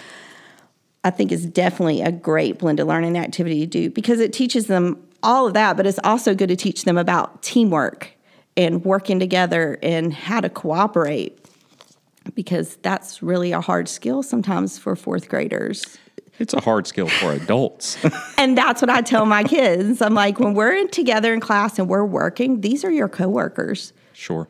I 1.04 1.10
think 1.10 1.32
is 1.32 1.46
definitely 1.46 2.02
a 2.02 2.12
great 2.12 2.60
blended 2.60 2.86
learning 2.86 3.18
activity 3.18 3.62
to 3.62 3.66
do 3.66 3.90
because 3.90 4.20
it 4.20 4.34
teaches 4.34 4.68
them 4.68 5.02
all 5.24 5.48
of 5.48 5.54
that, 5.54 5.78
but 5.78 5.88
it's 5.88 6.00
also 6.04 6.36
good 6.36 6.50
to 6.50 6.58
teach 6.58 6.84
them 6.84 6.98
about 6.98 7.42
teamwork 7.42 8.12
and 8.58 8.84
working 8.84 9.18
together 9.18 9.80
and 9.82 10.14
how 10.14 10.42
to 10.42 10.50
cooperate 10.50 11.40
because 12.36 12.76
that's 12.78 13.24
really 13.24 13.54
a 13.54 13.62
hard 13.62 13.88
skill 13.88 14.22
sometimes 14.22 14.78
for 14.78 14.96
fourth 14.98 15.30
graders. 15.30 15.98
It's 16.38 16.54
a 16.54 16.60
hard 16.60 16.86
skill 16.86 17.08
for 17.08 17.32
adults. 17.32 17.98
and 18.38 18.58
that's 18.58 18.82
what 18.82 18.90
I 18.90 19.02
tell 19.02 19.26
my 19.26 19.44
kids. 19.44 20.02
I'm 20.02 20.16
like, 20.16 20.40
when 20.40 20.54
we're 20.54 20.86
together 20.88 21.34
in 21.34 21.40
class 21.40 21.80
and 21.80 21.88
we're 21.88 22.04
working, 22.04 22.60
these 22.60 22.84
are 22.84 22.92
your 22.92 23.08
coworkers. 23.08 23.94
Sure 24.12 24.50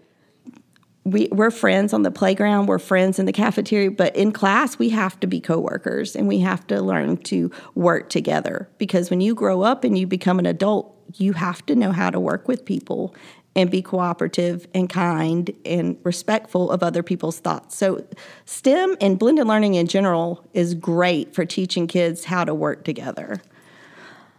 we, 1.03 1.27
we're 1.31 1.51
friends 1.51 1.93
on 1.93 2.03
the 2.03 2.12
playground, 2.12 2.67
we're 2.67 2.79
friends 2.79 3.17
in 3.17 3.25
the 3.25 3.34
cafeteria, 3.34 3.89
but 3.89 4.15
in 4.15 4.31
class, 4.31 4.77
we 4.77 4.89
have 4.89 5.20
to 5.22 5.27
be 5.27 5.41
coworkers 5.41 6.15
and 6.15 6.27
we 6.27 6.39
have 6.39 6.65
to 6.67 6.81
learn 6.81 7.17
to 7.17 7.51
work 7.74 8.10
together. 8.10 8.70
Because 8.77 9.10
when 9.10 9.22
you 9.22 9.34
grow 9.34 9.62
up 9.62 9.84
and 9.84 9.98
you 9.98 10.05
become 10.05 10.38
an 10.38 10.46
adult, 10.46 10.96
you 11.15 11.34
have 11.34 11.65
to 11.65 11.75
know 11.75 11.91
how 11.91 12.10
to 12.10 12.20
work 12.20 12.48
with 12.48 12.65
people 12.65 13.15
and 13.55 13.70
be 13.70 13.81
cooperative 13.81 14.67
and 14.74 14.89
kind 14.89 15.53
and 15.65 15.98
respectful 16.03 16.72
of 16.72 16.84
other 16.84 17.03
people's 17.03 17.39
thoughts. 17.39 17.75
So, 17.75 18.05
STEM 18.46 18.96
and 19.01 19.20
blended 19.20 19.46
learning 19.46 19.74
in 19.74 19.88
general 19.88 20.48
is 20.53 20.74
great 20.74 21.34
for 21.36 21.46
teaching 21.46 21.88
kids 21.88 22.25
how 22.25 22.46
to 22.46 22.53
work 22.53 22.86
together. 22.86 23.41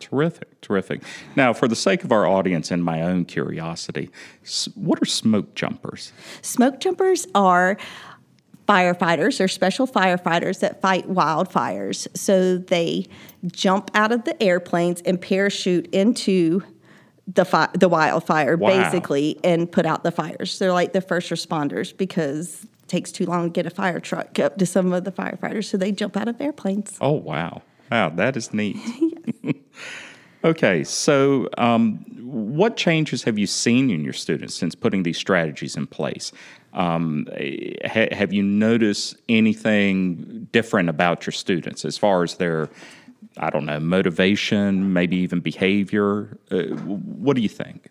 Terrific, 0.02 0.60
terrific. 0.60 1.02
Now, 1.36 1.52
for 1.52 1.68
the 1.68 1.76
sake 1.76 2.02
of 2.04 2.12
our 2.12 2.26
audience 2.26 2.70
and 2.70 2.82
my 2.84 3.02
own 3.02 3.24
curiosity, 3.24 4.10
what 4.74 5.00
are 5.00 5.04
smoke 5.06 5.54
jumpers? 5.54 6.12
Smoke 6.42 6.80
jumpers 6.80 7.26
are 7.34 7.76
firefighters 8.68 9.40
or 9.42 9.48
special 9.48 9.86
firefighters 9.86 10.60
that 10.60 10.80
fight 10.80 11.08
wildfires. 11.08 12.06
So 12.16 12.58
they 12.58 13.06
jump 13.46 13.90
out 13.94 14.12
of 14.12 14.24
the 14.24 14.40
airplanes 14.42 15.00
and 15.02 15.20
parachute 15.20 15.86
into 15.94 16.62
the 17.32 17.44
fi- 17.44 17.68
the 17.74 17.88
wildfire 17.88 18.56
Wow. 18.56 18.68
basically 18.68 19.38
and 19.44 19.70
put 19.70 19.86
out 19.86 20.02
the 20.04 20.10
fires. 20.10 20.58
They're 20.58 20.72
like 20.72 20.92
the 20.92 21.00
first 21.00 21.30
responders 21.30 21.96
because 21.96 22.64
it 22.64 22.88
takes 22.88 23.12
too 23.12 23.26
long 23.26 23.44
to 23.44 23.50
get 23.50 23.66
a 23.66 23.70
fire 23.70 24.00
truck 24.00 24.38
up 24.38 24.58
to 24.58 24.66
some 24.66 24.92
of 24.92 25.04
the 25.04 25.12
firefighters, 25.12 25.64
so 25.66 25.76
they 25.76 25.92
jump 25.92 26.16
out 26.16 26.26
of 26.28 26.40
airplanes. 26.40 26.96
Oh, 27.00 27.12
wow. 27.12 27.62
Wow, 27.90 28.08
that 28.10 28.36
is 28.36 28.52
neat. 28.54 28.76
okay, 30.44 30.84
so 30.84 31.48
um, 31.58 32.04
what 32.20 32.76
changes 32.76 33.22
have 33.24 33.38
you 33.38 33.46
seen 33.46 33.90
in 33.90 34.04
your 34.04 34.12
students 34.12 34.54
since 34.54 34.74
putting 34.74 35.02
these 35.02 35.18
strategies 35.18 35.76
in 35.76 35.86
place? 35.86 36.32
Um, 36.72 37.26
ha- 37.84 38.08
have 38.12 38.32
you 38.32 38.42
noticed 38.42 39.16
anything 39.28 40.48
different 40.52 40.88
about 40.88 41.26
your 41.26 41.32
students 41.32 41.84
as 41.84 41.98
far 41.98 42.22
as 42.22 42.36
their, 42.36 42.70
I 43.36 43.50
don't 43.50 43.66
know, 43.66 43.80
motivation, 43.80 44.92
maybe 44.92 45.16
even 45.16 45.40
behavior? 45.40 46.38
Uh, 46.50 46.62
what 46.76 47.36
do 47.36 47.42
you 47.42 47.48
think? 47.48 47.90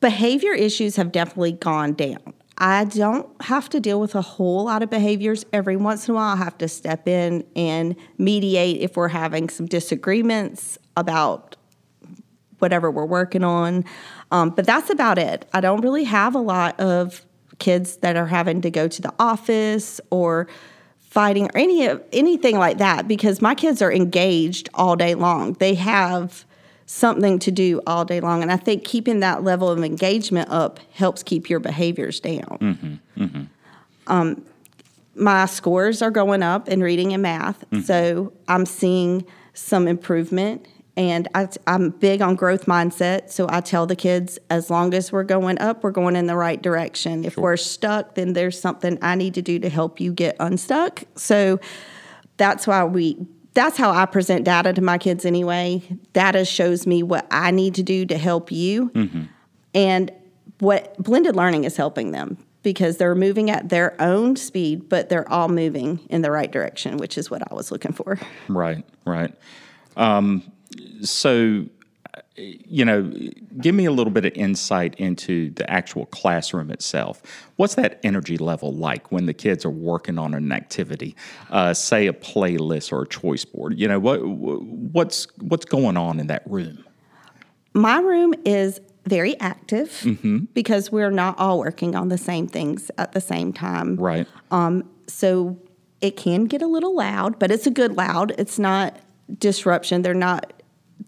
behavior 0.00 0.52
issues 0.52 0.96
have 0.96 1.12
definitely 1.12 1.52
gone 1.52 1.94
down. 1.94 2.34
I 2.60 2.84
don't 2.84 3.28
have 3.42 3.68
to 3.70 3.80
deal 3.80 4.00
with 4.00 4.16
a 4.16 4.20
whole 4.20 4.64
lot 4.64 4.82
of 4.82 4.90
behaviors. 4.90 5.46
Every 5.52 5.76
once 5.76 6.08
in 6.08 6.12
a 6.12 6.14
while, 6.16 6.34
I 6.34 6.36
have 6.36 6.58
to 6.58 6.68
step 6.68 7.06
in 7.06 7.44
and 7.54 7.94
mediate 8.18 8.80
if 8.80 8.96
we're 8.96 9.08
having 9.08 9.48
some 9.48 9.66
disagreements 9.66 10.76
about 10.98 11.56
whatever 12.58 12.90
we're 12.90 13.06
working 13.06 13.44
on. 13.44 13.84
Um, 14.30 14.50
but 14.50 14.66
that's 14.66 14.90
about 14.90 15.18
it. 15.18 15.48
I 15.52 15.60
don't 15.60 15.80
really 15.80 16.04
have 16.04 16.34
a 16.34 16.40
lot 16.40 16.78
of 16.80 17.24
kids 17.58 17.98
that 17.98 18.16
are 18.16 18.26
having 18.26 18.60
to 18.62 18.70
go 18.70 18.88
to 18.88 19.02
the 19.02 19.12
office 19.18 20.00
or 20.10 20.48
fighting 20.98 21.46
or 21.46 21.56
any 21.56 21.86
of 21.86 22.02
anything 22.12 22.58
like 22.58 22.78
that 22.78 23.08
because 23.08 23.40
my 23.40 23.54
kids 23.54 23.80
are 23.80 23.92
engaged 23.92 24.68
all 24.74 24.96
day 24.96 25.14
long. 25.14 25.54
They 25.54 25.74
have 25.74 26.44
something 26.86 27.38
to 27.38 27.50
do 27.50 27.80
all 27.86 28.04
day 28.04 28.20
long, 28.20 28.42
and 28.42 28.50
I 28.50 28.56
think 28.56 28.84
keeping 28.84 29.20
that 29.20 29.44
level 29.44 29.68
of 29.68 29.82
engagement 29.84 30.48
up 30.50 30.80
helps 30.92 31.22
keep 31.22 31.50
your 31.50 31.60
behaviors 31.60 32.18
down. 32.20 33.00
Um, 34.06 34.44
my 35.14 35.46
scores 35.46 36.00
are 36.00 36.10
going 36.10 36.42
up 36.42 36.68
in 36.68 36.80
reading 36.82 37.12
and 37.12 37.22
math, 37.22 37.64
so 37.84 38.32
I'm 38.46 38.64
seeing 38.66 39.24
some 39.54 39.86
improvement. 39.88 40.66
And 40.98 41.28
I, 41.32 41.48
I'm 41.68 41.90
big 41.90 42.20
on 42.20 42.34
growth 42.34 42.66
mindset, 42.66 43.30
so 43.30 43.46
I 43.48 43.60
tell 43.60 43.86
the 43.86 43.94
kids 43.94 44.36
as 44.50 44.68
long 44.68 44.92
as 44.94 45.12
we're 45.12 45.22
going 45.22 45.56
up, 45.60 45.84
we're 45.84 45.92
going 45.92 46.16
in 46.16 46.26
the 46.26 46.34
right 46.34 46.60
direction. 46.60 47.24
If 47.24 47.36
we're 47.36 47.56
stuck, 47.56 48.16
then 48.16 48.32
there's 48.32 48.60
something 48.60 48.98
I 49.00 49.14
need 49.14 49.34
to 49.34 49.42
do 49.42 49.60
to 49.60 49.68
help 49.68 50.00
you 50.00 50.12
get 50.12 50.34
unstuck. 50.40 51.04
So 51.14 51.60
that's 52.36 52.66
why 52.66 52.84
we 52.84 53.16
that's 53.54 53.76
how 53.76 53.92
I 53.92 54.06
present 54.06 54.44
data 54.44 54.72
to 54.72 54.80
my 54.82 54.98
kids 54.98 55.24
anyway. 55.24 55.82
Data 56.14 56.44
shows 56.44 56.84
me 56.84 57.04
what 57.04 57.28
I 57.30 57.52
need 57.52 57.76
to 57.76 57.84
do 57.84 58.04
to 58.06 58.18
help 58.18 58.50
you. 58.50 58.90
And 59.74 60.10
what 60.58 61.00
blended 61.00 61.36
learning 61.36 61.62
is 61.62 61.76
helping 61.76 62.10
them 62.10 62.38
because 62.64 62.96
they're 62.96 63.14
moving 63.14 63.50
at 63.50 63.68
their 63.68 64.00
own 64.00 64.34
speed, 64.34 64.88
but 64.88 65.08
they're 65.08 65.28
all 65.30 65.48
moving 65.48 66.00
in 66.10 66.22
the 66.22 66.30
right 66.32 66.50
direction, 66.50 66.96
which 66.96 67.16
is 67.16 67.30
what 67.30 67.40
I 67.50 67.54
was 67.54 67.70
looking 67.70 67.92
for. 67.92 68.18
Right, 68.48 68.84
right. 69.04 69.32
Um, 69.96 70.52
so, 71.02 71.66
you 72.36 72.84
know, 72.84 73.10
give 73.60 73.74
me 73.74 73.84
a 73.84 73.90
little 73.90 74.12
bit 74.12 74.24
of 74.24 74.32
insight 74.34 74.94
into 74.96 75.50
the 75.50 75.68
actual 75.70 76.06
classroom 76.06 76.70
itself. 76.70 77.22
What's 77.56 77.74
that 77.74 77.98
energy 78.02 78.38
level 78.38 78.72
like 78.72 79.10
when 79.10 79.26
the 79.26 79.34
kids 79.34 79.64
are 79.64 79.70
working 79.70 80.18
on 80.18 80.34
an 80.34 80.52
activity, 80.52 81.16
uh, 81.50 81.74
say 81.74 82.06
a 82.06 82.12
playlist 82.12 82.92
or 82.92 83.02
a 83.02 83.08
choice 83.08 83.44
board? 83.44 83.78
You 83.78 83.88
know, 83.88 83.98
what 83.98 84.24
what's 84.24 85.26
what's 85.38 85.64
going 85.64 85.96
on 85.96 86.20
in 86.20 86.28
that 86.28 86.42
room? 86.46 86.84
My 87.74 87.98
room 87.98 88.34
is 88.44 88.80
very 89.06 89.38
active 89.40 90.06
because 90.52 90.92
we're 90.92 91.10
not 91.10 91.38
all 91.38 91.58
working 91.58 91.94
on 91.94 92.08
the 92.08 92.18
same 92.18 92.46
things 92.46 92.90
at 92.98 93.12
the 93.12 93.20
same 93.20 93.52
time. 93.52 93.96
Right. 93.96 94.26
So 95.06 95.58
it 96.00 96.16
can 96.16 96.44
get 96.44 96.62
a 96.62 96.66
little 96.66 96.94
loud, 96.94 97.38
but 97.38 97.50
it's 97.50 97.66
a 97.66 97.70
good 97.70 97.96
loud. 97.96 98.32
It's 98.38 98.58
not 98.58 98.96
disruption. 99.38 100.02
They're 100.02 100.14
not 100.14 100.52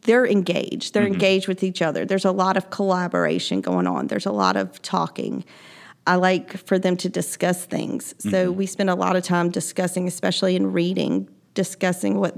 they're 0.03 0.27
engaged. 0.27 0.95
They're 0.95 1.05
mm-hmm. 1.05 1.15
engaged 1.15 1.49
with 1.49 1.63
each 1.63 1.83
other. 1.83 2.05
There's 2.05 2.25
a 2.25 2.33
lot 2.33 2.57
of 2.57 2.71
collaboration 2.71 3.61
going 3.61 3.87
on. 3.87 4.07
There's 4.07 4.27
a 4.27 4.33
lot 4.33 4.57
of 4.57 4.81
talking. 4.83 5.45
I 6.07 6.17
like 6.17 6.57
for 6.67 6.79
them 6.79 6.97
to 6.99 7.09
discuss 7.09 7.67
things. 7.67 8.15
So 8.19 8.49
mm-hmm. 8.49 8.59
we 8.59 8.67
spend 8.67 8.91
a 8.91 8.95
lot 8.95 9.17
of 9.17 9.23
time 9.23 9.51
discussing, 9.51 10.09
especially 10.09 10.57
in 10.57 10.73
reading, 10.73 11.29
discussing 11.55 12.19
what 12.19 12.35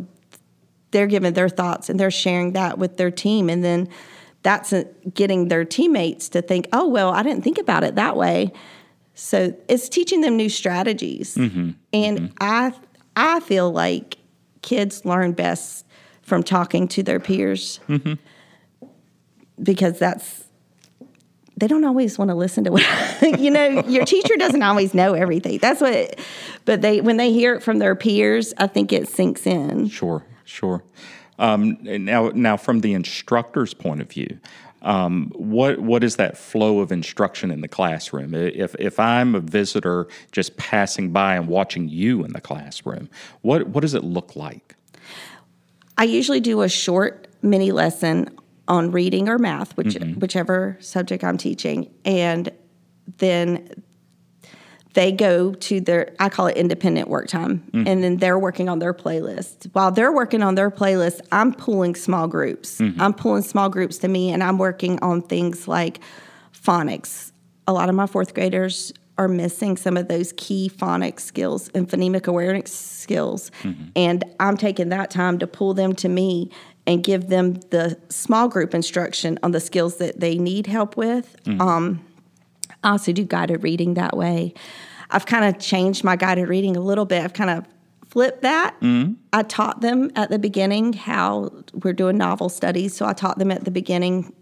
they're 0.90 1.06
giving 1.06 1.32
their 1.32 1.48
thoughts 1.48 1.88
and 1.88 1.98
they're 1.98 2.10
sharing 2.10 2.52
that 2.52 2.78
with 2.78 2.96
their 2.96 3.10
team. 3.10 3.48
And 3.48 3.64
then 3.64 3.88
that's 4.42 4.74
getting 5.14 5.48
their 5.48 5.64
teammates 5.64 6.28
to 6.30 6.42
think, 6.42 6.66
oh, 6.72 6.88
well, 6.88 7.10
I 7.10 7.22
didn't 7.22 7.44
think 7.44 7.58
about 7.58 7.84
it 7.84 7.94
that 7.94 8.16
way. 8.16 8.52
So 9.14 9.56
it's 9.68 9.88
teaching 9.88 10.20
them 10.20 10.36
new 10.36 10.48
strategies. 10.48 11.36
Mm-hmm. 11.36 11.70
And 11.92 12.32
I, 12.40 12.72
I 13.14 13.40
feel 13.40 13.70
like 13.70 14.18
kids 14.62 15.04
learn 15.04 15.32
best 15.32 15.86
from 16.32 16.42
talking 16.42 16.88
to 16.88 17.02
their 17.02 17.20
peers 17.20 17.78
because 19.62 19.98
that's 19.98 20.44
they 21.58 21.66
don't 21.66 21.84
always 21.84 22.16
want 22.16 22.30
to 22.30 22.34
listen 22.34 22.64
to 22.64 22.72
what 22.72 22.82
you 23.38 23.50
know 23.50 23.84
your 23.86 24.06
teacher 24.06 24.34
doesn't 24.38 24.62
always 24.62 24.94
know 24.94 25.12
everything 25.12 25.58
that's 25.58 25.82
what 25.82 26.18
but 26.64 26.80
they 26.80 27.02
when 27.02 27.18
they 27.18 27.30
hear 27.30 27.54
it 27.54 27.62
from 27.62 27.80
their 27.80 27.94
peers 27.94 28.54
i 28.56 28.66
think 28.66 28.94
it 28.94 29.06
sinks 29.08 29.46
in 29.46 29.86
Sure, 29.90 30.24
sure. 30.46 30.82
Um, 31.38 31.76
now, 31.82 32.30
now, 32.34 32.56
from 32.56 32.80
the 32.80 32.94
instructor's 32.94 33.74
point 33.74 34.00
of 34.00 34.08
view, 34.08 34.38
um, 34.80 35.30
what 35.34 35.80
what 35.80 36.02
is 36.02 36.16
that 36.16 36.38
flow 36.38 36.78
of 36.80 36.92
instruction 36.92 37.50
in 37.50 37.60
the 37.60 37.68
classroom? 37.68 38.34
If 38.34 38.74
if 38.78 38.98
I'm 38.98 39.34
a 39.34 39.40
visitor 39.40 40.06
just 40.30 40.56
passing 40.56 41.10
by 41.10 41.36
and 41.36 41.46
watching 41.46 41.88
you 41.88 42.24
in 42.24 42.32
the 42.32 42.40
classroom, 42.40 43.10
what 43.42 43.68
what 43.68 43.82
does 43.82 43.92
it 43.92 44.04
look 44.04 44.34
like? 44.34 44.76
I 46.02 46.06
usually 46.06 46.40
do 46.40 46.62
a 46.62 46.68
short 46.68 47.28
mini 47.42 47.70
lesson 47.70 48.36
on 48.66 48.90
reading 48.90 49.28
or 49.28 49.38
math, 49.38 49.76
which 49.76 49.94
mm-hmm. 49.94 50.18
whichever 50.18 50.76
subject 50.80 51.22
I'm 51.22 51.38
teaching, 51.38 51.94
and 52.04 52.50
then 53.18 53.84
they 54.94 55.12
go 55.12 55.54
to 55.54 55.80
their 55.80 56.12
I 56.18 56.28
call 56.28 56.48
it 56.48 56.56
independent 56.56 57.06
work 57.06 57.28
time, 57.28 57.62
mm. 57.70 57.86
and 57.86 58.02
then 58.02 58.16
they're 58.16 58.36
working 58.36 58.68
on 58.68 58.80
their 58.80 58.92
playlist. 58.92 59.70
While 59.74 59.92
they're 59.92 60.10
working 60.10 60.42
on 60.42 60.56
their 60.56 60.72
playlist, 60.72 61.20
I'm 61.30 61.54
pulling 61.54 61.94
small 61.94 62.26
groups. 62.26 62.80
Mm-hmm. 62.80 63.00
I'm 63.00 63.14
pulling 63.14 63.44
small 63.44 63.68
groups 63.68 63.98
to 63.98 64.08
me, 64.08 64.32
and 64.32 64.42
I'm 64.42 64.58
working 64.58 64.98
on 65.02 65.22
things 65.22 65.68
like 65.68 66.00
phonics. 66.52 67.30
A 67.68 67.72
lot 67.72 67.88
of 67.88 67.94
my 67.94 68.08
fourth 68.08 68.34
graders 68.34 68.92
are 69.18 69.28
missing 69.28 69.76
some 69.76 69.96
of 69.96 70.08
those 70.08 70.32
key 70.36 70.70
phonics 70.74 71.20
skills 71.20 71.68
and 71.74 71.88
phonemic 71.88 72.26
awareness 72.26 72.72
skills. 72.72 73.50
Mm-hmm. 73.62 73.84
And 73.94 74.24
I'm 74.40 74.56
taking 74.56 74.88
that 74.88 75.10
time 75.10 75.38
to 75.38 75.46
pull 75.46 75.74
them 75.74 75.94
to 75.96 76.08
me 76.08 76.50
and 76.86 77.04
give 77.04 77.28
them 77.28 77.54
the 77.70 77.98
small 78.08 78.48
group 78.48 78.74
instruction 78.74 79.38
on 79.42 79.52
the 79.52 79.60
skills 79.60 79.96
that 79.98 80.20
they 80.20 80.36
need 80.36 80.66
help 80.66 80.96
with. 80.96 81.36
Mm-hmm. 81.44 81.60
Um, 81.60 82.04
I 82.82 82.90
also 82.90 83.12
do 83.12 83.24
guided 83.24 83.62
reading 83.62 83.94
that 83.94 84.16
way. 84.16 84.54
I've 85.10 85.26
kind 85.26 85.44
of 85.44 85.60
changed 85.60 86.02
my 86.04 86.16
guided 86.16 86.48
reading 86.48 86.76
a 86.76 86.80
little 86.80 87.04
bit. 87.04 87.22
I've 87.22 87.34
kind 87.34 87.50
of 87.50 87.66
flipped 88.08 88.42
that. 88.42 88.74
Mm-hmm. 88.80 89.14
I 89.32 89.42
taught 89.42 89.80
them 89.80 90.10
at 90.16 90.30
the 90.30 90.38
beginning 90.38 90.94
how 90.94 91.50
we're 91.72 91.92
doing 91.92 92.18
novel 92.18 92.48
studies. 92.48 92.94
So 92.96 93.06
I 93.06 93.12
taught 93.12 93.38
them 93.38 93.50
at 93.50 93.64
the 93.64 93.70
beginning. 93.70 94.32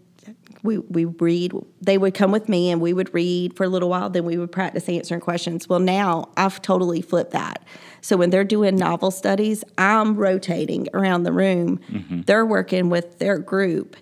We, 0.63 0.77
we 0.77 1.05
read, 1.05 1.53
they 1.81 1.97
would 1.97 2.13
come 2.13 2.31
with 2.31 2.47
me 2.47 2.69
and 2.71 2.79
we 2.79 2.93
would 2.93 3.13
read 3.13 3.55
for 3.55 3.63
a 3.63 3.67
little 3.67 3.89
while, 3.89 4.09
then 4.09 4.25
we 4.25 4.37
would 4.37 4.51
practice 4.51 4.87
answering 4.87 5.21
questions. 5.21 5.67
Well, 5.67 5.79
now 5.79 6.29
I've 6.37 6.61
totally 6.61 7.01
flipped 7.01 7.31
that. 7.31 7.63
So 8.01 8.17
when 8.17 8.29
they're 8.29 8.43
doing 8.43 8.75
novel 8.75 9.11
studies, 9.11 9.63
I'm 9.77 10.15
rotating 10.15 10.87
around 10.93 11.23
the 11.23 11.31
room. 11.31 11.79
Mm-hmm. 11.89 12.21
They're 12.21 12.45
working 12.45 12.89
with 12.89 13.19
their 13.19 13.37
group. 13.37 13.95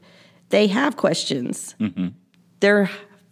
They 0.50 0.68
have 0.68 0.98
questions. 0.98 1.76
Mm-hmm. 1.80 2.08
They're 2.60 2.90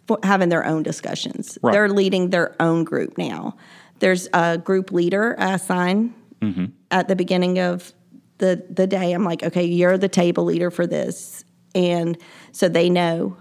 f- 0.08 0.18
having 0.22 0.48
their 0.48 0.64
own 0.64 0.82
discussions. 0.82 1.58
Right. 1.62 1.72
They're 1.72 1.88
leading 1.88 2.30
their 2.30 2.54
own 2.60 2.84
group 2.84 3.18
now. 3.18 3.56
There's 3.98 4.28
a 4.32 4.58
group 4.58 4.92
leader 4.92 5.34
I 5.38 5.54
assign 5.54 6.14
mm-hmm. 6.40 6.66
at 6.90 7.08
the 7.08 7.16
beginning 7.16 7.58
of 7.58 7.92
the 8.38 8.64
the 8.70 8.86
day. 8.86 9.12
I'm 9.12 9.24
like, 9.24 9.42
okay, 9.42 9.64
you're 9.64 9.98
the 9.98 10.08
table 10.08 10.44
leader 10.44 10.70
for 10.70 10.86
this, 10.86 11.44
and 11.78 12.18
so 12.52 12.68
they 12.68 12.90
know. 12.90 13.36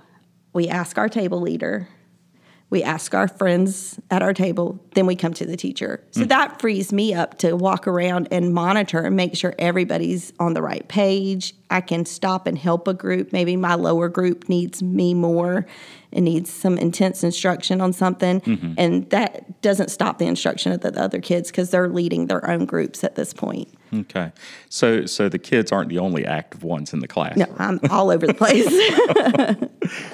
We 0.53 0.69
ask 0.69 0.97
our 0.97 1.09
table 1.09 1.41
leader. 1.41 1.87
We 2.69 2.83
ask 2.83 3.13
our 3.13 3.29
friends 3.29 3.97
at 4.11 4.21
our 4.21 4.33
table, 4.33 4.83
then 4.93 5.05
we 5.05 5.15
come 5.15 5.33
to 5.33 5.45
the 5.45 5.55
teacher. 5.55 6.03
So 6.11 6.23
mm. 6.23 6.27
that 6.27 6.59
frees 6.59 6.91
me 6.91 7.13
up 7.13 7.37
to 7.39 7.55
walk 7.55 7.87
around 7.87 8.27
and 8.29 8.53
monitor 8.53 9.01
and 9.01 9.15
make 9.15 9.37
sure 9.37 9.55
everybody's 9.57 10.33
on 10.37 10.53
the 10.53 10.61
right 10.61 10.85
page. 10.89 11.53
I 11.69 11.79
can 11.79 12.05
stop 12.05 12.45
and 12.45 12.57
help 12.57 12.87
a 12.89 12.93
group. 12.93 13.31
Maybe 13.31 13.55
my 13.55 13.75
lower 13.75 14.09
group 14.09 14.49
needs 14.49 14.83
me 14.83 15.13
more 15.13 15.65
and 16.11 16.25
needs 16.25 16.51
some 16.51 16.77
intense 16.77 17.23
instruction 17.23 17.79
on 17.79 17.93
something. 17.93 18.41
Mm-hmm. 18.41 18.73
And 18.77 19.09
that 19.11 19.61
doesn't 19.61 19.89
stop 19.89 20.17
the 20.17 20.25
instruction 20.25 20.73
of 20.73 20.81
the 20.81 20.99
other 21.01 21.21
kids 21.21 21.49
because 21.51 21.69
they're 21.69 21.89
leading 21.89 22.27
their 22.27 22.49
own 22.49 22.65
groups 22.65 23.01
at 23.03 23.15
this 23.15 23.33
point. 23.33 23.69
Okay. 23.93 24.33
So 24.67 25.05
so 25.05 25.29
the 25.29 25.39
kids 25.39 25.71
aren't 25.71 25.89
the 25.89 25.99
only 25.99 26.25
active 26.25 26.63
ones 26.63 26.91
in 26.91 26.99
the 26.99 27.07
class. 27.07 27.37
No, 27.37 27.45
I'm 27.57 27.79
all 27.89 28.11
over 28.11 28.27
the 28.27 28.33
place. 28.33 28.65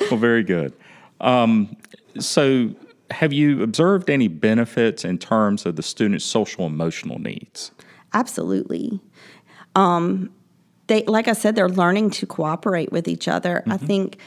well, 0.12 0.20
very 0.20 0.44
good. 0.44 0.74
Um, 1.20 1.78
so, 2.20 2.74
have 3.12 3.34
you 3.34 3.62
observed 3.62 4.10
any 4.10 4.27
benefits 4.27 5.05
in 5.05 5.17
terms 5.17 5.65
of 5.65 5.75
the 5.75 5.84
students' 5.84 6.25
social 6.25 6.65
emotional 6.65 7.20
needs? 7.20 7.72
Absolutely. 8.13 9.00
Um, 9.75 10.32
they, 10.88 11.03
like 11.03 11.27
I 11.27 11.34
said, 11.34 11.55
they're 11.55 11.70
learning 11.70 12.12
to 12.12 12.25
cooperate 12.25 12.91
with 12.91 13.08
each 13.08 13.27
other. 13.27 13.62
Mm-hmm. 13.62 13.72
I 13.72 13.77
think 13.77 14.17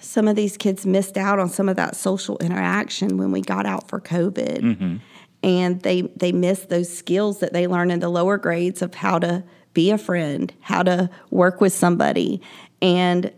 some 0.00 0.28
of 0.28 0.36
these 0.36 0.56
kids 0.56 0.86
missed 0.86 1.16
out 1.16 1.38
on 1.38 1.48
some 1.48 1.68
of 1.68 1.76
that 1.76 1.96
social 1.96 2.38
interaction 2.38 3.16
when 3.16 3.32
we 3.32 3.40
got 3.40 3.66
out 3.66 3.88
for 3.88 4.00
COVID. 4.00 4.58
Mm-hmm. 4.58 4.96
And 5.42 5.82
they, 5.82 6.02
they 6.02 6.32
missed 6.32 6.68
those 6.70 6.94
skills 6.94 7.40
that 7.40 7.52
they 7.52 7.66
learn 7.66 7.90
in 7.90 8.00
the 8.00 8.08
lower 8.08 8.38
grades 8.38 8.80
of 8.80 8.94
how 8.94 9.18
to 9.18 9.44
be 9.74 9.90
a 9.90 9.98
friend, 9.98 10.52
how 10.60 10.82
to 10.82 11.10
work 11.30 11.60
with 11.60 11.72
somebody. 11.72 12.40
And 12.80 13.32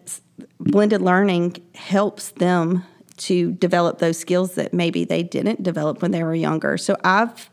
blended 0.60 1.02
learning 1.02 1.56
helps 1.74 2.30
them 2.32 2.84
to 3.16 3.52
develop 3.52 3.98
those 3.98 4.18
skills 4.18 4.54
that 4.54 4.74
maybe 4.74 5.04
they 5.04 5.22
didn't 5.22 5.62
develop 5.62 6.02
when 6.02 6.10
they 6.10 6.22
were 6.22 6.34
younger. 6.34 6.76
So 6.76 6.96
I've 7.02 7.50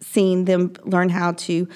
seen 0.00 0.44
them 0.44 0.74
learn 0.84 1.08
how 1.08 1.32
to 1.32 1.68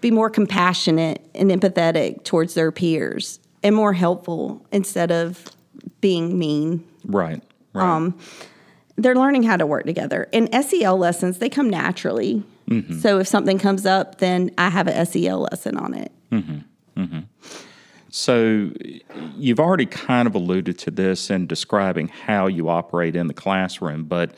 be 0.00 0.10
more 0.10 0.30
compassionate 0.30 1.24
and 1.34 1.50
empathetic 1.50 2.24
towards 2.24 2.54
their 2.54 2.70
peers 2.70 3.40
and 3.62 3.74
more 3.74 3.92
helpful 3.92 4.64
instead 4.72 5.10
of 5.10 5.44
being 6.00 6.38
mean. 6.38 6.86
Right. 7.04 7.42
Right. 7.72 7.84
Um, 7.84 8.18
they're 8.96 9.14
learning 9.16 9.44
how 9.44 9.56
to 9.56 9.66
work 9.66 9.86
together. 9.86 10.28
And 10.32 10.48
SEL 10.64 10.98
lessons, 10.98 11.38
they 11.38 11.48
come 11.48 11.70
naturally. 11.70 12.42
Mm-hmm. 12.68 12.98
So 12.98 13.18
if 13.18 13.28
something 13.28 13.58
comes 13.58 13.86
up, 13.86 14.18
then 14.18 14.50
I 14.58 14.68
have 14.68 14.86
a 14.86 15.06
SEL 15.06 15.40
lesson 15.40 15.76
on 15.76 15.94
it. 15.94 16.12
Mm-hmm. 16.30 17.00
Mm-hmm. 17.00 17.20
So, 18.14 18.70
you've 19.38 19.58
already 19.58 19.86
kind 19.86 20.28
of 20.28 20.34
alluded 20.34 20.78
to 20.80 20.90
this 20.90 21.30
in 21.30 21.46
describing 21.46 22.08
how 22.08 22.46
you 22.46 22.68
operate 22.68 23.16
in 23.16 23.26
the 23.26 23.34
classroom, 23.34 24.04
but 24.04 24.34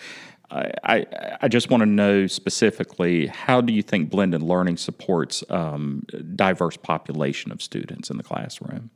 I, 0.50 0.72
I, 0.84 1.06
I 1.42 1.48
just 1.48 1.70
want 1.70 1.80
to 1.80 1.86
know 1.86 2.28
specifically 2.28 3.26
how 3.26 3.60
do 3.60 3.72
you 3.72 3.82
think 3.82 4.10
blended 4.10 4.42
learning 4.42 4.76
supports 4.76 5.42
um, 5.50 6.06
diverse 6.36 6.76
population 6.76 7.50
of 7.50 7.60
students 7.60 8.10
in 8.10 8.16
the 8.16 8.22
classroom? 8.22 8.90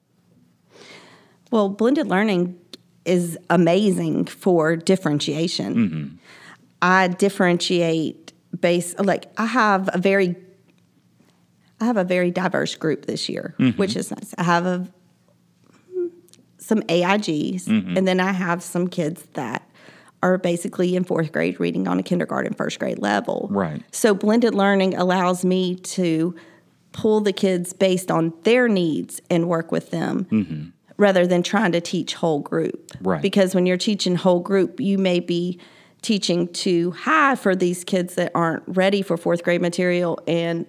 Well, 1.50 1.68
blended 1.68 2.06
learning 2.06 2.58
is 3.04 3.36
amazing 3.50 4.26
for 4.26 4.76
differentiation. 4.76 5.74
Mm-hmm. 5.74 6.16
I 6.82 7.08
differentiate 7.08 8.32
based 8.60 9.00
like 9.00 9.26
I 9.36 9.46
have 9.46 9.90
a 9.92 9.98
very 9.98 10.36
I 11.80 11.84
have 11.84 11.96
a 11.96 12.04
very 12.04 12.30
diverse 12.30 12.74
group 12.74 13.06
this 13.06 13.28
year, 13.28 13.54
mm-hmm. 13.58 13.78
which 13.78 13.96
is 13.96 14.10
nice. 14.10 14.34
I 14.36 14.42
have 14.42 14.66
a, 14.66 14.88
some 16.58 16.82
AIGs, 16.82 17.64
mm-hmm. 17.64 17.96
and 17.96 18.06
then 18.06 18.20
I 18.20 18.32
have 18.32 18.62
some 18.62 18.88
kids 18.88 19.26
that 19.34 19.68
are 20.22 20.38
basically 20.38 20.96
in 20.96 21.04
fourth 21.04 21.30
grade 21.30 21.60
reading 21.60 21.86
on 21.86 21.98
a 21.98 22.02
kindergarten, 22.02 22.52
first 22.54 22.78
grade 22.78 22.98
level. 22.98 23.48
Right. 23.50 23.82
So 23.92 24.14
blended 24.14 24.54
learning 24.54 24.96
allows 24.96 25.44
me 25.44 25.76
to 25.76 26.34
pull 26.92 27.20
the 27.20 27.32
kids 27.32 27.72
based 27.72 28.10
on 28.10 28.32
their 28.42 28.68
needs 28.68 29.20
and 29.30 29.48
work 29.48 29.70
with 29.70 29.90
them. 29.90 30.26
Mm-hmm. 30.30 30.68
Rather 30.96 31.28
than 31.28 31.44
trying 31.44 31.70
to 31.70 31.80
teach 31.80 32.14
whole 32.14 32.40
group. 32.40 32.90
Right. 33.00 33.22
Because 33.22 33.54
when 33.54 33.66
you're 33.66 33.76
teaching 33.76 34.16
whole 34.16 34.40
group, 34.40 34.80
you 34.80 34.98
may 34.98 35.20
be 35.20 35.60
teaching 36.02 36.48
too 36.48 36.90
high 36.90 37.36
for 37.36 37.54
these 37.54 37.84
kids 37.84 38.16
that 38.16 38.32
aren't 38.34 38.64
ready 38.66 39.02
for 39.02 39.16
fourth 39.16 39.44
grade 39.44 39.60
material 39.60 40.18
and 40.26 40.66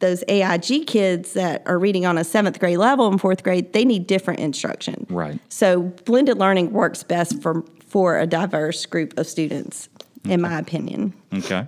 those 0.00 0.22
AIG 0.28 0.86
kids 0.86 1.32
that 1.32 1.62
are 1.66 1.78
reading 1.78 2.06
on 2.06 2.18
a 2.18 2.24
seventh 2.24 2.60
grade 2.60 2.78
level 2.78 3.10
in 3.10 3.18
fourth 3.18 3.42
grade, 3.42 3.72
they 3.72 3.84
need 3.84 4.06
different 4.06 4.40
instruction. 4.40 5.06
Right. 5.08 5.40
So 5.48 5.82
blended 6.04 6.38
learning 6.38 6.72
works 6.72 7.02
best 7.02 7.42
for 7.42 7.64
for 7.86 8.18
a 8.18 8.26
diverse 8.26 8.84
group 8.84 9.18
of 9.18 9.26
students, 9.26 9.88
okay. 10.26 10.34
in 10.34 10.42
my 10.42 10.58
opinion. 10.58 11.14
Okay. 11.32 11.66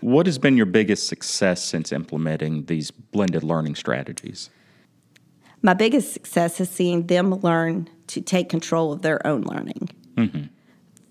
What 0.00 0.26
has 0.26 0.38
been 0.38 0.56
your 0.56 0.66
biggest 0.66 1.08
success 1.08 1.64
since 1.64 1.90
implementing 1.90 2.66
these 2.66 2.92
blended 2.92 3.42
learning 3.42 3.74
strategies? 3.74 4.50
My 5.62 5.74
biggest 5.74 6.12
success 6.12 6.60
is 6.60 6.70
seeing 6.70 7.08
them 7.08 7.34
learn 7.40 7.90
to 8.08 8.20
take 8.20 8.48
control 8.48 8.92
of 8.92 9.02
their 9.02 9.26
own 9.26 9.42
learning. 9.42 9.88
Mm-hmm. 10.14 10.44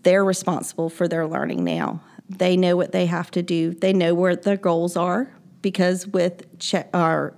They're 0.03 0.23
responsible 0.23 0.89
for 0.89 1.07
their 1.07 1.27
learning 1.27 1.65
now. 1.65 2.01
They 2.29 2.55
know 2.55 2.77
what 2.77 2.93
they 2.93 3.07
have 3.07 3.31
to 3.31 3.41
do. 3.41 3.73
They 3.73 3.91
know 3.91 4.13
where 4.13 4.35
their 4.35 4.57
goals 4.57 4.95
are 4.95 5.29
because 5.63 6.05
with 6.05 6.59
che- 6.59 6.85
our 6.93 7.33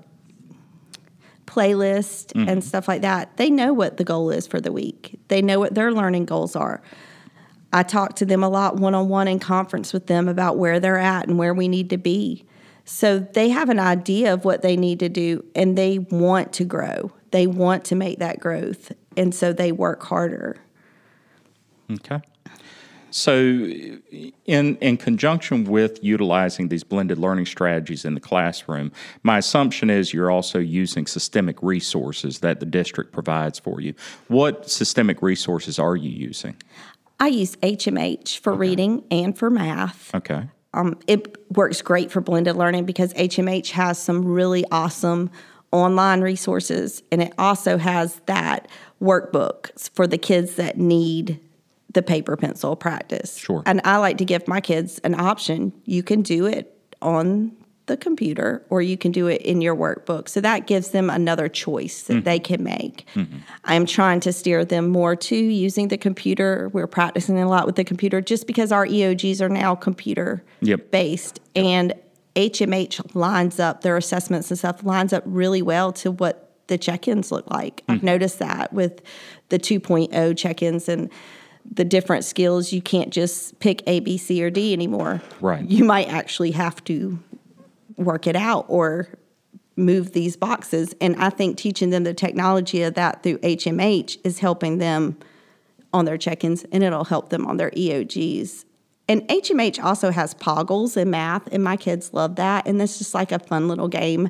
playlist 1.45 2.33
mm-hmm. 2.33 2.49
and 2.49 2.61
stuff 2.61 2.89
like 2.89 3.03
that, 3.03 3.37
they 3.37 3.49
know 3.49 3.71
what 3.71 3.95
the 3.95 4.03
goal 4.03 4.29
is 4.31 4.45
for 4.45 4.59
the 4.59 4.73
week. 4.73 5.17
They 5.29 5.41
know 5.41 5.59
what 5.59 5.73
their 5.73 5.93
learning 5.93 6.25
goals 6.25 6.57
are. 6.57 6.81
I 7.71 7.83
talk 7.83 8.15
to 8.17 8.25
them 8.25 8.43
a 8.43 8.49
lot 8.49 8.75
one 8.77 8.93
on 8.93 9.07
one 9.07 9.29
in 9.29 9.39
conference 9.39 9.93
with 9.93 10.07
them 10.07 10.27
about 10.27 10.57
where 10.57 10.81
they're 10.81 10.97
at 10.97 11.27
and 11.27 11.37
where 11.37 11.53
we 11.53 11.69
need 11.69 11.89
to 11.91 11.97
be. 11.97 12.45
So 12.83 13.19
they 13.19 13.49
have 13.49 13.69
an 13.69 13.79
idea 13.79 14.33
of 14.33 14.45
what 14.45 14.61
they 14.61 14.77
need 14.77 14.99
to 14.99 15.09
do 15.09 15.43
and 15.55 15.77
they 15.77 15.99
want 15.99 16.53
to 16.53 16.65
grow. 16.65 17.11
They 17.31 17.47
want 17.47 17.85
to 17.85 17.95
make 17.95 18.19
that 18.19 18.39
growth. 18.39 18.91
And 19.17 19.33
so 19.33 19.53
they 19.53 19.71
work 19.71 20.03
harder. 20.03 20.57
Okay. 21.91 22.21
So, 23.17 23.31
in, 23.33 24.75
in 24.75 24.97
conjunction 24.97 25.63
with 25.63 26.03
utilizing 26.03 26.67
these 26.67 26.83
blended 26.83 27.17
learning 27.17 27.45
strategies 27.45 28.03
in 28.03 28.13
the 28.13 28.19
classroom, 28.19 28.91
my 29.23 29.37
assumption 29.37 29.89
is 29.89 30.13
you're 30.13 30.29
also 30.29 30.59
using 30.59 31.07
systemic 31.07 31.55
resources 31.63 32.39
that 32.39 32.59
the 32.59 32.65
district 32.65 33.13
provides 33.13 33.57
for 33.57 33.79
you. 33.79 33.93
What 34.27 34.69
systemic 34.69 35.21
resources 35.21 35.79
are 35.79 35.95
you 35.95 36.09
using? 36.09 36.57
I 37.17 37.27
use 37.27 37.55
HMH 37.55 38.39
for 38.39 38.51
okay. 38.51 38.59
reading 38.59 39.05
and 39.09 39.37
for 39.37 39.49
math. 39.49 40.13
Okay. 40.13 40.49
Um, 40.73 40.99
it 41.07 41.37
works 41.55 41.81
great 41.81 42.11
for 42.11 42.19
blended 42.19 42.57
learning 42.57 42.83
because 42.83 43.13
HMH 43.13 43.69
has 43.69 43.97
some 43.97 44.25
really 44.25 44.65
awesome 44.71 45.31
online 45.71 46.19
resources 46.19 47.01
and 47.13 47.21
it 47.21 47.33
also 47.37 47.77
has 47.77 48.19
that 48.25 48.67
workbook 49.01 49.71
for 49.93 50.05
the 50.05 50.17
kids 50.17 50.55
that 50.55 50.77
need 50.77 51.39
the 51.95 52.03
paper 52.03 52.37
pencil 52.37 52.75
practice. 52.75 53.37
Sure. 53.37 53.63
And 53.65 53.81
I 53.83 53.97
like 53.97 54.19
to 54.19 54.25
give 54.25 54.47
my 54.47 54.61
kids 54.61 54.99
an 54.99 55.19
option. 55.19 55.73
You 55.85 56.03
can 56.03 56.21
do 56.21 56.45
it 56.45 56.77
on 57.01 57.55
the 57.87 57.95
computer 57.95 58.65
or 58.69 58.81
you 58.81 58.97
can 58.97 59.11
do 59.11 59.27
it 59.27 59.41
in 59.43 59.61
your 59.61 59.75
workbook. 59.75 60.27
So 60.27 60.41
that 60.41 60.67
gives 60.67 60.89
them 60.89 61.09
another 61.09 61.47
choice 61.47 62.03
that 62.03 62.13
mm-hmm. 62.13 62.23
they 62.23 62.39
can 62.39 62.63
make. 62.63 63.05
Mm-hmm. 63.15 63.37
I'm 63.63 63.85
trying 63.85 64.19
to 64.21 64.33
steer 64.33 64.65
them 64.65 64.89
more 64.89 65.15
to 65.15 65.35
using 65.35 65.87
the 65.87 65.97
computer. 65.97 66.69
We're 66.73 66.87
practicing 66.87 67.39
a 67.39 67.47
lot 67.47 67.65
with 67.65 67.75
the 67.75 67.83
computer 67.83 68.21
just 68.21 68.47
because 68.47 68.71
our 68.71 68.85
EOGs 68.85 69.39
are 69.41 69.49
now 69.49 69.75
computer 69.75 70.43
yep. 70.61 70.91
based 70.91 71.39
and 71.55 71.93
HMH 72.35 73.15
lines 73.15 73.59
up 73.59 73.81
their 73.81 73.95
assessments 73.95 74.51
and 74.51 74.57
stuff 74.57 74.83
lines 74.83 75.13
up 75.13 75.23
really 75.25 75.61
well 75.61 75.93
to 75.93 76.11
what 76.11 76.51
the 76.67 76.77
check-ins 76.77 77.31
look 77.31 77.49
like. 77.51 77.77
Mm-hmm. 77.77 77.91
I've 77.91 78.03
noticed 78.03 78.39
that 78.39 78.73
with 78.73 79.01
the 79.49 79.59
2.0 79.59 80.37
check-ins 80.37 80.89
and 80.89 81.09
the 81.71 81.85
different 81.85 82.23
skills, 82.23 82.71
you 82.71 82.81
can't 82.81 83.11
just 83.11 83.59
pick 83.59 83.83
A, 83.87 83.99
B, 83.99 84.17
C, 84.17 84.43
or 84.43 84.49
D 84.49 84.73
anymore. 84.73 85.21
Right. 85.41 85.65
You 85.65 85.83
might 85.83 86.07
actually 86.07 86.51
have 86.51 86.83
to 86.85 87.19
work 87.97 88.27
it 88.27 88.35
out 88.35 88.65
or 88.67 89.09
move 89.75 90.13
these 90.13 90.37
boxes. 90.37 90.93
And 91.01 91.15
I 91.17 91.29
think 91.29 91.57
teaching 91.57 91.89
them 91.89 92.03
the 92.03 92.13
technology 92.13 92.81
of 92.83 92.93
that 92.93 93.23
through 93.23 93.39
HMH 93.39 94.17
is 94.23 94.39
helping 94.39 94.77
them 94.77 95.17
on 95.93 96.05
their 96.05 96.17
check 96.17 96.43
ins 96.43 96.65
and 96.71 96.83
it'll 96.83 97.05
help 97.05 97.29
them 97.29 97.45
on 97.45 97.57
their 97.57 97.71
EOGs. 97.71 98.65
And 99.07 99.21
HMH 99.27 99.83
also 99.83 100.11
has 100.11 100.33
Poggles 100.33 100.97
in 100.97 101.11
math, 101.11 101.47
and 101.51 101.63
my 101.63 101.77
kids 101.77 102.11
love 102.13 102.37
that. 102.37 102.67
And 102.67 102.81
it's 102.81 102.97
just 102.97 103.13
like 103.13 103.31
a 103.31 103.37
fun 103.37 103.67
little 103.67 103.87
game 103.87 104.29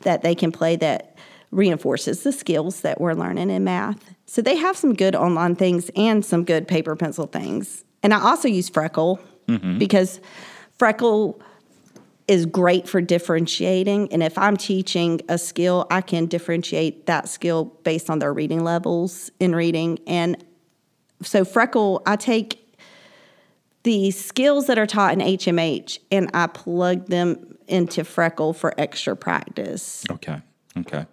that 0.00 0.22
they 0.22 0.34
can 0.34 0.50
play 0.50 0.74
that 0.76 1.15
reinforces 1.56 2.22
the 2.22 2.32
skills 2.32 2.82
that 2.82 3.00
we're 3.00 3.14
learning 3.14 3.50
in 3.50 3.64
math. 3.64 4.14
So 4.26 4.42
they 4.42 4.56
have 4.56 4.76
some 4.76 4.94
good 4.94 5.16
online 5.16 5.56
things 5.56 5.90
and 5.96 6.24
some 6.24 6.44
good 6.44 6.68
paper 6.68 6.94
pencil 6.94 7.26
things. 7.26 7.84
And 8.02 8.12
I 8.12 8.20
also 8.20 8.46
use 8.46 8.68
Freckle 8.68 9.18
mm-hmm. 9.48 9.78
because 9.78 10.20
Freckle 10.78 11.40
is 12.28 12.44
great 12.44 12.88
for 12.88 13.00
differentiating. 13.00 14.12
And 14.12 14.22
if 14.22 14.36
I'm 14.36 14.56
teaching 14.56 15.20
a 15.28 15.38
skill, 15.38 15.86
I 15.90 16.02
can 16.02 16.26
differentiate 16.26 17.06
that 17.06 17.28
skill 17.28 17.66
based 17.84 18.10
on 18.10 18.18
their 18.18 18.34
reading 18.34 18.62
levels 18.62 19.30
in 19.40 19.54
reading. 19.54 19.98
And 20.06 20.44
so 21.22 21.44
Freckle, 21.44 22.02
I 22.04 22.16
take 22.16 22.78
the 23.84 24.10
skills 24.10 24.66
that 24.66 24.78
are 24.78 24.86
taught 24.86 25.14
in 25.14 25.20
HMH 25.20 26.00
and 26.10 26.28
I 26.34 26.48
plug 26.48 27.06
them 27.06 27.56
into 27.68 28.02
Freckle 28.02 28.52
for 28.52 28.74
extra 28.76 29.16
practice. 29.16 30.04
Okay. 30.10 30.42
Okay. 30.76 31.06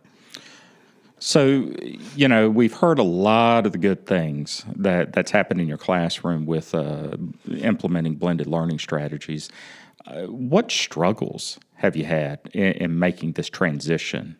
So, 1.26 1.72
you 2.18 2.28
know, 2.28 2.50
we've 2.50 2.74
heard 2.74 3.00
a 3.00 3.04
lot 3.04 3.66
of 3.66 3.72
the 3.72 3.78
good 3.78 4.06
things 4.06 4.66
that 4.76 5.14
that's 5.14 5.32
happened 5.32 5.62
in 5.62 5.70
your 5.70 5.78
classroom 5.78 6.46
with 6.46 6.76
uh, 6.76 7.16
implementing 7.48 8.16
blended 8.16 8.46
learning 8.46 8.80
strategies. 8.80 9.50
Uh, 10.06 10.24
what 10.24 10.70
struggles 10.70 11.62
have 11.76 11.96
you 11.96 12.04
had 12.04 12.42
in, 12.52 12.74
in, 12.74 13.00
making 13.00 13.32
this 13.32 13.50
transition? 13.50 14.36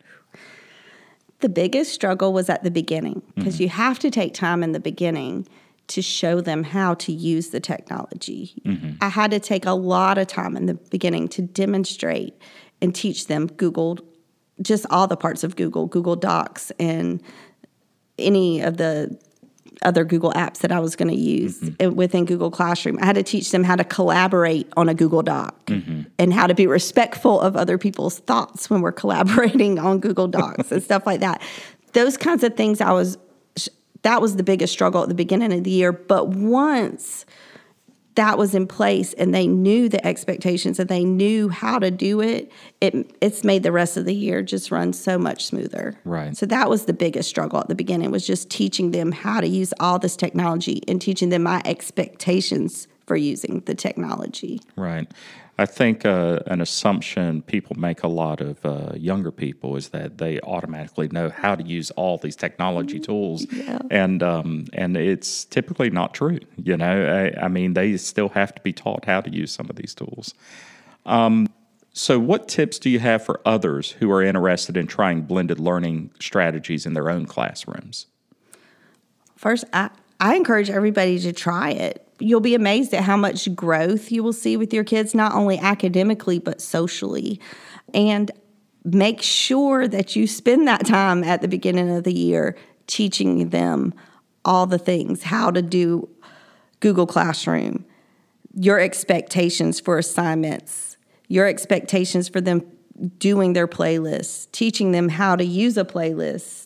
The 1.40 1.48
biggest 1.48 1.94
struggle 1.94 2.34
was 2.34 2.50
at 2.50 2.64
the 2.64 2.70
beginning 2.70 3.22
because 3.34 3.54
mm-hmm. 3.54 3.62
you 3.62 3.68
have 3.70 3.98
to 4.00 4.10
take 4.10 4.34
time 4.34 4.62
in 4.62 4.72
the 4.72 4.80
beginning 4.80 5.48
to 5.86 6.02
show 6.02 6.42
them 6.42 6.64
how 6.64 6.92
to 6.96 7.12
use 7.12 7.48
the 7.48 7.60
technology. 7.60 8.60
Mm-hmm. 8.66 8.96
I 9.00 9.08
had 9.08 9.30
to 9.30 9.40
take 9.40 9.64
a 9.64 9.72
lot 9.72 10.18
of 10.18 10.26
time 10.26 10.54
in 10.54 10.66
the 10.66 10.74
beginning 10.74 11.28
to 11.28 11.40
demonstrate 11.40 12.34
and 12.82 12.94
teach 12.94 13.26
them 13.26 13.46
Google 13.46 14.00
just 14.62 14.86
all 14.90 15.06
the 15.06 15.16
parts 15.16 15.44
of 15.44 15.56
Google, 15.56 15.86
Google 15.86 16.16
Docs, 16.16 16.70
and 16.78 17.22
any 18.18 18.60
of 18.60 18.76
the 18.76 19.18
other 19.82 20.04
Google 20.04 20.32
apps 20.32 20.58
that 20.58 20.72
I 20.72 20.80
was 20.80 20.96
going 20.96 21.08
to 21.08 21.16
use 21.16 21.60
mm-hmm. 21.60 21.94
within 21.94 22.24
Google 22.24 22.50
Classroom. 22.50 22.98
I 23.00 23.06
had 23.06 23.16
to 23.16 23.22
teach 23.22 23.50
them 23.50 23.64
how 23.64 23.76
to 23.76 23.84
collaborate 23.84 24.72
on 24.76 24.88
a 24.88 24.94
Google 24.94 25.22
Doc 25.22 25.66
mm-hmm. 25.66 26.02
and 26.18 26.32
how 26.32 26.46
to 26.46 26.54
be 26.54 26.66
respectful 26.66 27.40
of 27.40 27.56
other 27.56 27.76
people's 27.76 28.20
thoughts 28.20 28.70
when 28.70 28.80
we're 28.80 28.92
collaborating 29.04 29.78
on 29.78 29.98
Google 29.98 30.28
Docs 30.28 30.70
and 30.72 30.82
stuff 30.82 31.06
like 31.06 31.20
that. 31.20 31.42
Those 31.92 32.16
kinds 32.16 32.42
of 32.42 32.56
things 32.56 32.80
I 32.80 32.92
was 32.92 33.18
that 34.02 34.20
was 34.20 34.36
the 34.36 34.42
biggest 34.42 34.70
struggle 34.72 35.02
at 35.02 35.08
the 35.08 35.14
beginning 35.14 35.50
of 35.52 35.64
the 35.64 35.70
year, 35.70 35.90
but 35.90 36.28
once 36.28 37.24
that 38.14 38.38
was 38.38 38.54
in 38.54 38.66
place 38.66 39.12
and 39.14 39.34
they 39.34 39.46
knew 39.46 39.88
the 39.88 40.04
expectations 40.06 40.78
and 40.78 40.88
they 40.88 41.04
knew 41.04 41.48
how 41.48 41.78
to 41.78 41.90
do 41.90 42.20
it, 42.20 42.50
it 42.80 42.94
it's 43.20 43.44
made 43.44 43.62
the 43.62 43.72
rest 43.72 43.96
of 43.96 44.04
the 44.04 44.14
year 44.14 44.42
just 44.42 44.70
run 44.70 44.92
so 44.92 45.18
much 45.18 45.46
smoother. 45.46 45.94
Right. 46.04 46.36
So 46.36 46.46
that 46.46 46.70
was 46.70 46.86
the 46.86 46.92
biggest 46.92 47.28
struggle 47.28 47.58
at 47.60 47.68
the 47.68 47.74
beginning 47.74 48.10
was 48.10 48.26
just 48.26 48.50
teaching 48.50 48.92
them 48.92 49.12
how 49.12 49.40
to 49.40 49.48
use 49.48 49.74
all 49.80 49.98
this 49.98 50.16
technology 50.16 50.82
and 50.86 51.00
teaching 51.00 51.30
them 51.30 51.42
my 51.42 51.60
expectations 51.64 52.86
for 53.06 53.16
using 53.16 53.60
the 53.66 53.74
technology. 53.74 54.60
Right. 54.76 55.10
I 55.56 55.66
think 55.66 56.04
uh, 56.04 56.40
an 56.46 56.60
assumption 56.60 57.42
people 57.42 57.76
make 57.78 58.02
a 58.02 58.08
lot 58.08 58.40
of 58.40 58.64
uh, 58.64 58.92
younger 58.96 59.30
people 59.30 59.76
is 59.76 59.90
that 59.90 60.18
they 60.18 60.40
automatically 60.40 61.08
know 61.08 61.30
how 61.30 61.54
to 61.54 61.62
use 61.62 61.92
all 61.92 62.18
these 62.18 62.34
technology 62.34 62.96
mm-hmm. 62.96 63.04
tools, 63.04 63.46
yeah. 63.52 63.78
and 63.90 64.22
um, 64.22 64.66
and 64.72 64.96
it's 64.96 65.44
typically 65.44 65.90
not 65.90 66.12
true. 66.12 66.40
You 66.56 66.76
know, 66.76 67.32
I, 67.36 67.44
I, 67.44 67.48
mean, 67.48 67.74
they 67.74 67.96
still 67.98 68.30
have 68.30 68.52
to 68.56 68.62
be 68.62 68.72
taught 68.72 69.04
how 69.04 69.20
to 69.20 69.30
use 69.30 69.52
some 69.52 69.70
of 69.70 69.76
these 69.76 69.94
tools. 69.94 70.34
Um, 71.06 71.46
so, 71.92 72.18
what 72.18 72.48
tips 72.48 72.80
do 72.80 72.90
you 72.90 72.98
have 72.98 73.24
for 73.24 73.40
others 73.44 73.92
who 73.92 74.10
are 74.10 74.22
interested 74.22 74.76
in 74.76 74.88
trying 74.88 75.22
blended 75.22 75.60
learning 75.60 76.10
strategies 76.18 76.84
in 76.84 76.94
their 76.94 77.08
own 77.08 77.26
classrooms? 77.26 78.06
First, 79.36 79.64
I, 79.72 79.90
I 80.18 80.34
encourage 80.34 80.68
everybody 80.68 81.20
to 81.20 81.32
try 81.32 81.70
it 81.70 82.03
you'll 82.18 82.40
be 82.40 82.54
amazed 82.54 82.94
at 82.94 83.04
how 83.04 83.16
much 83.16 83.54
growth 83.54 84.10
you 84.10 84.22
will 84.22 84.32
see 84.32 84.56
with 84.56 84.72
your 84.72 84.84
kids, 84.84 85.14
not 85.14 85.32
only 85.34 85.58
academically, 85.58 86.38
but 86.38 86.60
socially. 86.60 87.40
And 87.92 88.30
make 88.84 89.22
sure 89.22 89.88
that 89.88 90.14
you 90.14 90.26
spend 90.26 90.68
that 90.68 90.86
time 90.86 91.24
at 91.24 91.40
the 91.40 91.48
beginning 91.48 91.94
of 91.94 92.04
the 92.04 92.12
year 92.12 92.56
teaching 92.86 93.48
them 93.48 93.94
all 94.44 94.66
the 94.66 94.78
things 94.78 95.22
how 95.22 95.50
to 95.50 95.62
do 95.62 96.08
Google 96.80 97.06
Classroom, 97.06 97.84
your 98.54 98.78
expectations 98.78 99.80
for 99.80 99.96
assignments, 99.98 100.96
your 101.28 101.46
expectations 101.46 102.28
for 102.28 102.40
them 102.40 102.62
doing 103.18 103.54
their 103.54 103.66
playlists, 103.66 104.50
teaching 104.52 104.92
them 104.92 105.08
how 105.08 105.34
to 105.34 105.44
use 105.44 105.76
a 105.76 105.84
playlist, 105.84 106.63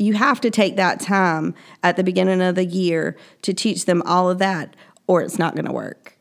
you 0.00 0.14
have 0.14 0.40
to 0.40 0.50
take 0.50 0.76
that 0.76 0.98
time 0.98 1.54
at 1.82 1.96
the 1.96 2.02
beginning 2.02 2.40
of 2.40 2.54
the 2.54 2.64
year 2.64 3.16
to 3.42 3.52
teach 3.52 3.84
them 3.84 4.02
all 4.06 4.30
of 4.30 4.38
that, 4.38 4.74
or 5.06 5.20
it's 5.20 5.38
not 5.38 5.54
going 5.54 5.66
to 5.66 5.72
work. 5.72 6.16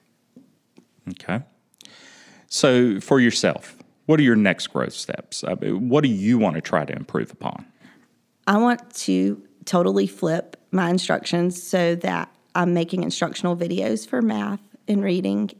Okay. 1.11 1.41
So, 2.47 2.99
for 2.99 3.19
yourself, 3.19 3.77
what 4.05 4.19
are 4.19 4.23
your 4.23 4.35
next 4.35 4.67
growth 4.67 4.93
steps? 4.93 5.43
Uh, 5.43 5.55
what 5.55 6.03
do 6.03 6.09
you 6.09 6.37
want 6.37 6.55
to 6.55 6.61
try 6.61 6.83
to 6.83 6.93
improve 6.93 7.31
upon? 7.31 7.65
I 8.47 8.57
want 8.57 8.93
to 8.95 9.41
totally 9.63 10.07
flip 10.07 10.57
my 10.71 10.89
instructions 10.89 11.61
so 11.61 11.95
that 11.95 12.29
I'm 12.55 12.73
making 12.73 13.03
instructional 13.03 13.55
videos 13.55 14.07
for 14.07 14.21
math 14.21 14.61
and 14.87 15.03
reading, 15.03 15.51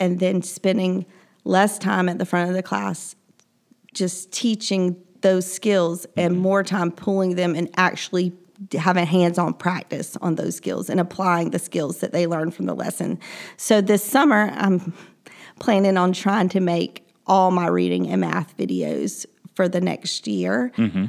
and 0.00 0.20
then 0.20 0.42
spending 0.42 1.04
less 1.44 1.78
time 1.78 2.08
at 2.08 2.18
the 2.18 2.24
front 2.24 2.48
of 2.48 2.56
the 2.56 2.62
class 2.62 3.14
just 3.92 4.32
teaching 4.32 4.96
those 5.20 5.50
skills 5.50 6.06
and 6.16 6.34
mm-hmm. 6.34 6.42
more 6.42 6.62
time 6.62 6.90
pulling 6.90 7.34
them 7.34 7.54
and 7.54 7.68
actually 7.76 8.32
having 8.76 9.06
hands-on 9.06 9.54
practice 9.54 10.16
on 10.20 10.34
those 10.34 10.56
skills 10.56 10.90
and 10.90 10.98
applying 10.98 11.50
the 11.50 11.58
skills 11.58 11.98
that 11.98 12.12
they 12.12 12.26
learned 12.26 12.54
from 12.54 12.66
the 12.66 12.74
lesson. 12.74 13.18
So 13.56 13.80
this 13.80 14.04
summer, 14.04 14.52
I'm 14.54 14.92
planning 15.60 15.96
on 15.96 16.12
trying 16.12 16.48
to 16.50 16.60
make 16.60 17.06
all 17.26 17.50
my 17.50 17.66
reading 17.68 18.08
and 18.08 18.20
math 18.20 18.56
videos 18.56 19.26
for 19.54 19.68
the 19.68 19.80
next 19.80 20.26
year. 20.26 20.72
Mm-hmm. 20.76 21.06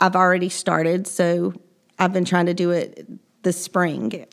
I've 0.00 0.16
already 0.16 0.48
started, 0.48 1.06
so 1.06 1.54
I've 1.98 2.12
been 2.12 2.24
trying 2.24 2.46
to 2.46 2.54
do 2.54 2.70
it 2.70 3.06
this 3.42 3.62
spring, 3.62 4.26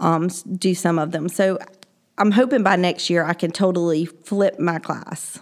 um, 0.00 0.28
do 0.56 0.74
some 0.74 0.98
of 0.98 1.12
them. 1.12 1.28
So 1.28 1.58
I'm 2.18 2.32
hoping 2.32 2.62
by 2.62 2.76
next 2.76 3.10
year 3.10 3.24
I 3.24 3.34
can 3.34 3.52
totally 3.52 4.06
flip 4.06 4.58
my 4.58 4.78
class. 4.78 5.38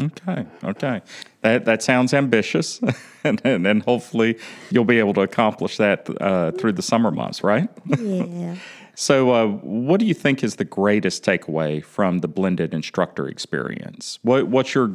Okay, 0.00 0.46
okay. 0.64 1.02
That 1.42 1.64
that 1.64 1.82
sounds 1.82 2.14
ambitious, 2.14 2.80
and, 3.24 3.40
and, 3.44 3.66
and 3.66 3.82
hopefully 3.82 4.38
you'll 4.70 4.84
be 4.84 4.98
able 4.98 5.14
to 5.14 5.20
accomplish 5.20 5.76
that 5.76 6.08
uh, 6.20 6.52
through 6.52 6.72
the 6.72 6.82
summer 6.82 7.10
months, 7.10 7.42
right? 7.42 7.68
Yeah. 7.86 8.56
so, 8.94 9.30
uh, 9.32 9.46
what 9.46 10.00
do 10.00 10.06
you 10.06 10.14
think 10.14 10.42
is 10.42 10.56
the 10.56 10.64
greatest 10.64 11.24
takeaway 11.24 11.84
from 11.84 12.18
the 12.18 12.28
blended 12.28 12.72
instructor 12.72 13.28
experience? 13.28 14.18
What 14.22 14.48
What's 14.48 14.74
your 14.74 14.94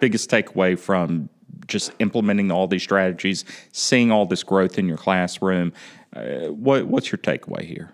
biggest 0.00 0.30
takeaway 0.30 0.78
from 0.78 1.28
just 1.66 1.92
implementing 1.98 2.50
all 2.50 2.66
these 2.66 2.82
strategies, 2.82 3.44
seeing 3.72 4.10
all 4.10 4.26
this 4.26 4.42
growth 4.42 4.78
in 4.78 4.86
your 4.88 4.98
classroom? 4.98 5.72
Uh, 6.14 6.48
what 6.52 6.86
What's 6.86 7.12
your 7.12 7.18
takeaway 7.18 7.62
here? 7.62 7.92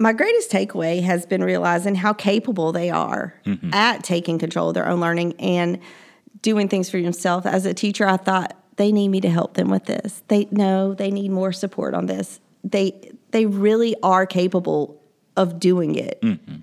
My 0.00 0.14
greatest 0.14 0.50
takeaway 0.50 1.02
has 1.02 1.26
been 1.26 1.44
realizing 1.44 1.94
how 1.94 2.14
capable 2.14 2.72
they 2.72 2.88
are 2.88 3.34
mm-hmm. 3.44 3.72
at 3.74 4.02
taking 4.02 4.38
control 4.38 4.68
of 4.68 4.74
their 4.74 4.88
own 4.88 4.98
learning 4.98 5.34
and 5.38 5.78
doing 6.40 6.68
things 6.68 6.88
for 6.88 6.96
yourself. 6.96 7.44
As 7.44 7.66
a 7.66 7.74
teacher, 7.74 8.08
I 8.08 8.16
thought 8.16 8.56
they 8.76 8.92
need 8.92 9.08
me 9.08 9.20
to 9.20 9.28
help 9.28 9.54
them 9.54 9.68
with 9.68 9.84
this. 9.84 10.22
They 10.28 10.48
know 10.50 10.94
they 10.94 11.10
need 11.10 11.30
more 11.30 11.52
support 11.52 11.92
on 11.94 12.06
this. 12.06 12.40
They 12.64 13.12
they 13.30 13.44
really 13.44 13.94
are 14.02 14.24
capable 14.24 15.00
of 15.36 15.60
doing 15.60 15.94
it. 15.94 16.20
Mm-hmm. 16.22 16.56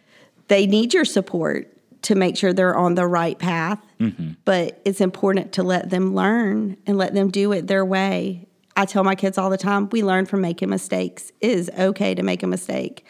They 0.48 0.66
need 0.66 0.96
your 0.96 1.06
support 1.06 1.72
to 2.04 2.16
make 2.16 2.38
sure 2.38 2.54
they're 2.54 2.76
on 2.76 2.96
the 2.96 3.06
right 3.06 3.38
path. 3.38 3.80
Mm-hmm. 4.00 4.32
But 4.46 4.82
it's 4.84 5.00
important 5.00 5.52
to 5.54 5.64
let 5.64 5.92
them 5.92 6.16
learn 6.16 6.78
and 6.88 6.98
let 6.98 7.14
them 7.14 7.30
do 7.30 7.52
it 7.52 7.68
their 7.68 7.86
way. 7.86 8.48
I 8.76 8.86
tell 8.86 9.04
my 9.04 9.16
kids 9.16 9.38
all 9.38 9.50
the 9.50 9.58
time, 9.58 9.90
we 9.90 10.04
learn 10.04 10.26
from 10.26 10.42
making 10.42 10.70
mistakes. 10.70 11.32
It 11.40 11.52
is 11.52 11.72
okay 11.78 12.16
to 12.16 12.24
make 12.24 12.42
a 12.44 12.48
mistake 12.48 13.06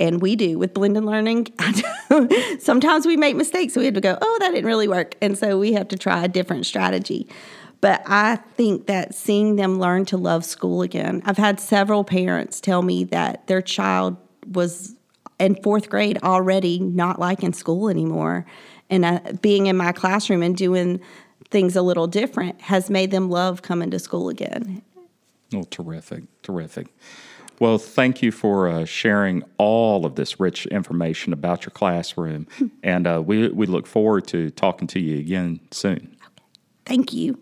and 0.00 0.20
we 0.22 0.36
do 0.36 0.58
with 0.58 0.74
blended 0.74 1.04
learning. 1.04 1.48
Sometimes 2.58 3.06
we 3.06 3.16
make 3.16 3.36
mistakes. 3.36 3.74
So 3.74 3.80
we 3.80 3.86
have 3.86 3.94
to 3.94 4.00
go, 4.00 4.16
oh, 4.20 4.36
that 4.40 4.50
didn't 4.50 4.66
really 4.66 4.88
work. 4.88 5.16
And 5.20 5.36
so 5.36 5.58
we 5.58 5.72
have 5.72 5.88
to 5.88 5.98
try 5.98 6.24
a 6.24 6.28
different 6.28 6.66
strategy. 6.66 7.28
But 7.80 8.02
I 8.06 8.36
think 8.36 8.86
that 8.86 9.14
seeing 9.14 9.56
them 9.56 9.78
learn 9.78 10.04
to 10.06 10.16
love 10.16 10.44
school 10.44 10.82
again, 10.82 11.22
I've 11.24 11.36
had 11.36 11.60
several 11.60 12.04
parents 12.04 12.60
tell 12.60 12.82
me 12.82 13.04
that 13.04 13.46
their 13.46 13.62
child 13.62 14.16
was 14.48 14.94
in 15.38 15.54
fourth 15.62 15.88
grade 15.88 16.18
already 16.22 16.78
not 16.80 17.20
liking 17.20 17.52
school 17.52 17.88
anymore. 17.88 18.46
And 18.90 19.04
uh, 19.04 19.20
being 19.40 19.66
in 19.66 19.76
my 19.76 19.92
classroom 19.92 20.42
and 20.42 20.56
doing 20.56 21.00
things 21.50 21.76
a 21.76 21.82
little 21.82 22.06
different 22.06 22.60
has 22.62 22.90
made 22.90 23.10
them 23.10 23.30
love 23.30 23.62
coming 23.62 23.90
to 23.90 23.98
school 23.98 24.28
again. 24.28 24.82
Oh, 25.54 25.62
terrific, 25.62 26.24
terrific. 26.42 26.88
Well, 27.60 27.78
thank 27.78 28.22
you 28.22 28.30
for 28.30 28.68
uh, 28.68 28.84
sharing 28.84 29.42
all 29.58 30.06
of 30.06 30.14
this 30.14 30.38
rich 30.38 30.66
information 30.66 31.32
about 31.32 31.64
your 31.64 31.70
classroom. 31.70 32.46
and 32.82 33.06
uh, 33.06 33.22
we, 33.24 33.48
we 33.48 33.66
look 33.66 33.86
forward 33.86 34.26
to 34.28 34.50
talking 34.50 34.86
to 34.88 35.00
you 35.00 35.18
again 35.18 35.60
soon. 35.72 36.16
Thank 36.86 37.12
you. 37.12 37.38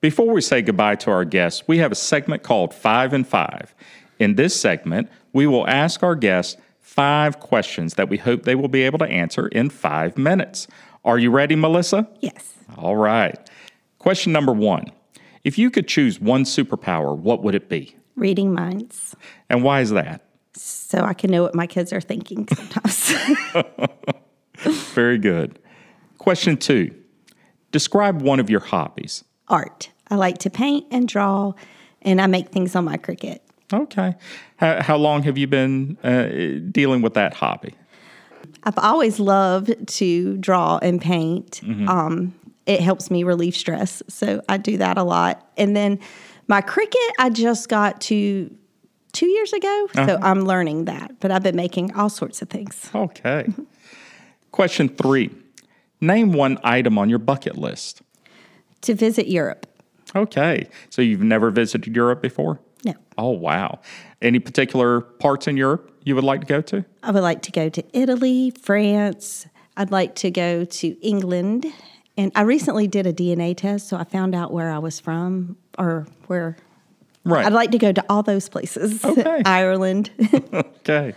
Before 0.00 0.32
we 0.32 0.40
say 0.40 0.62
goodbye 0.62 0.94
to 0.96 1.10
our 1.10 1.24
guests, 1.24 1.64
we 1.66 1.78
have 1.78 1.92
a 1.92 1.96
segment 1.96 2.42
called 2.42 2.72
Five 2.72 3.12
and 3.12 3.26
Five. 3.26 3.74
In 4.18 4.36
this 4.36 4.58
segment, 4.58 5.10
we 5.32 5.46
will 5.46 5.66
ask 5.66 6.02
our 6.02 6.14
guests 6.14 6.56
five 6.78 7.40
questions 7.40 7.94
that 7.94 8.08
we 8.08 8.16
hope 8.16 8.44
they 8.44 8.54
will 8.54 8.68
be 8.68 8.82
able 8.82 8.98
to 8.98 9.06
answer 9.06 9.48
in 9.48 9.70
five 9.70 10.16
minutes. 10.16 10.66
Are 11.04 11.18
you 11.18 11.30
ready, 11.30 11.54
Melissa? 11.54 12.08
Yes. 12.20 12.54
All 12.76 12.96
right. 12.96 13.49
Question 14.00 14.32
number 14.32 14.52
one 14.52 14.86
If 15.44 15.56
you 15.58 15.70
could 15.70 15.86
choose 15.86 16.20
one 16.20 16.42
superpower, 16.42 17.16
what 17.16 17.44
would 17.44 17.54
it 17.54 17.68
be? 17.68 17.94
Reading 18.16 18.52
minds. 18.52 19.14
And 19.48 19.62
why 19.62 19.82
is 19.82 19.90
that? 19.90 20.22
So 20.54 21.02
I 21.02 21.14
can 21.14 21.30
know 21.30 21.42
what 21.42 21.54
my 21.54 21.66
kids 21.66 21.92
are 21.92 22.00
thinking 22.00 22.48
sometimes. 22.48 23.14
Very 24.94 25.18
good. 25.18 25.58
Question 26.18 26.56
two 26.56 26.94
Describe 27.72 28.22
one 28.22 28.40
of 28.40 28.50
your 28.50 28.60
hobbies. 28.60 29.22
Art. 29.48 29.90
I 30.08 30.16
like 30.16 30.38
to 30.38 30.50
paint 30.50 30.86
and 30.90 31.06
draw, 31.06 31.52
and 32.02 32.20
I 32.20 32.26
make 32.26 32.48
things 32.48 32.74
on 32.74 32.84
my 32.84 32.96
Cricut. 32.96 33.38
Okay. 33.72 34.14
How, 34.56 34.82
how 34.82 34.96
long 34.96 35.22
have 35.22 35.38
you 35.38 35.46
been 35.46 35.96
uh, 36.02 36.70
dealing 36.72 37.02
with 37.02 37.14
that 37.14 37.34
hobby? 37.34 37.74
I've 38.64 38.78
always 38.78 39.20
loved 39.20 39.86
to 39.86 40.36
draw 40.38 40.78
and 40.78 41.00
paint. 41.00 41.60
Mm-hmm. 41.62 41.88
Um, 41.88 42.34
it 42.66 42.80
helps 42.80 43.10
me 43.10 43.24
relieve 43.24 43.56
stress. 43.56 44.02
So 44.08 44.42
I 44.48 44.56
do 44.56 44.76
that 44.78 44.98
a 44.98 45.02
lot. 45.02 45.50
And 45.56 45.74
then 45.74 45.98
my 46.48 46.60
Cricut, 46.60 47.10
I 47.18 47.30
just 47.30 47.68
got 47.68 48.00
to 48.02 48.54
two 49.12 49.26
years 49.26 49.52
ago. 49.52 49.88
Uh-huh. 49.94 50.06
So 50.06 50.18
I'm 50.22 50.42
learning 50.42 50.86
that. 50.86 51.18
But 51.20 51.30
I've 51.30 51.42
been 51.42 51.56
making 51.56 51.94
all 51.94 52.08
sorts 52.08 52.42
of 52.42 52.48
things. 52.48 52.90
Okay. 52.94 53.48
Question 54.52 54.88
three 54.88 55.30
Name 56.00 56.32
one 56.32 56.58
item 56.64 56.98
on 56.98 57.10
your 57.10 57.18
bucket 57.18 57.58
list. 57.58 58.02
To 58.82 58.94
visit 58.94 59.28
Europe. 59.28 59.66
Okay. 60.16 60.68
So 60.88 61.02
you've 61.02 61.22
never 61.22 61.50
visited 61.50 61.94
Europe 61.94 62.22
before? 62.22 62.58
No. 62.84 62.94
Oh, 63.18 63.30
wow. 63.30 63.80
Any 64.22 64.38
particular 64.38 65.02
parts 65.02 65.46
in 65.46 65.56
Europe 65.56 65.94
you 66.04 66.14
would 66.14 66.24
like 66.24 66.40
to 66.40 66.46
go 66.46 66.60
to? 66.62 66.84
I 67.02 67.10
would 67.10 67.22
like 67.22 67.42
to 67.42 67.52
go 67.52 67.68
to 67.68 67.84
Italy, 67.92 68.50
France. 68.62 69.46
I'd 69.76 69.90
like 69.90 70.14
to 70.16 70.30
go 70.30 70.64
to 70.64 71.06
England. 71.06 71.66
And 72.16 72.32
I 72.34 72.42
recently 72.42 72.86
did 72.86 73.06
a 73.06 73.12
DNA 73.12 73.56
test, 73.56 73.88
so 73.88 73.96
I 73.96 74.04
found 74.04 74.34
out 74.34 74.52
where 74.52 74.70
I 74.70 74.78
was 74.78 75.00
from 75.00 75.56
or 75.78 76.06
where. 76.26 76.56
Right. 77.24 77.44
I'd 77.44 77.52
like 77.52 77.70
to 77.72 77.78
go 77.78 77.92
to 77.92 78.04
all 78.08 78.22
those 78.22 78.48
places. 78.48 79.04
Okay. 79.04 79.42
Ireland. 79.44 80.10
okay. 80.52 81.14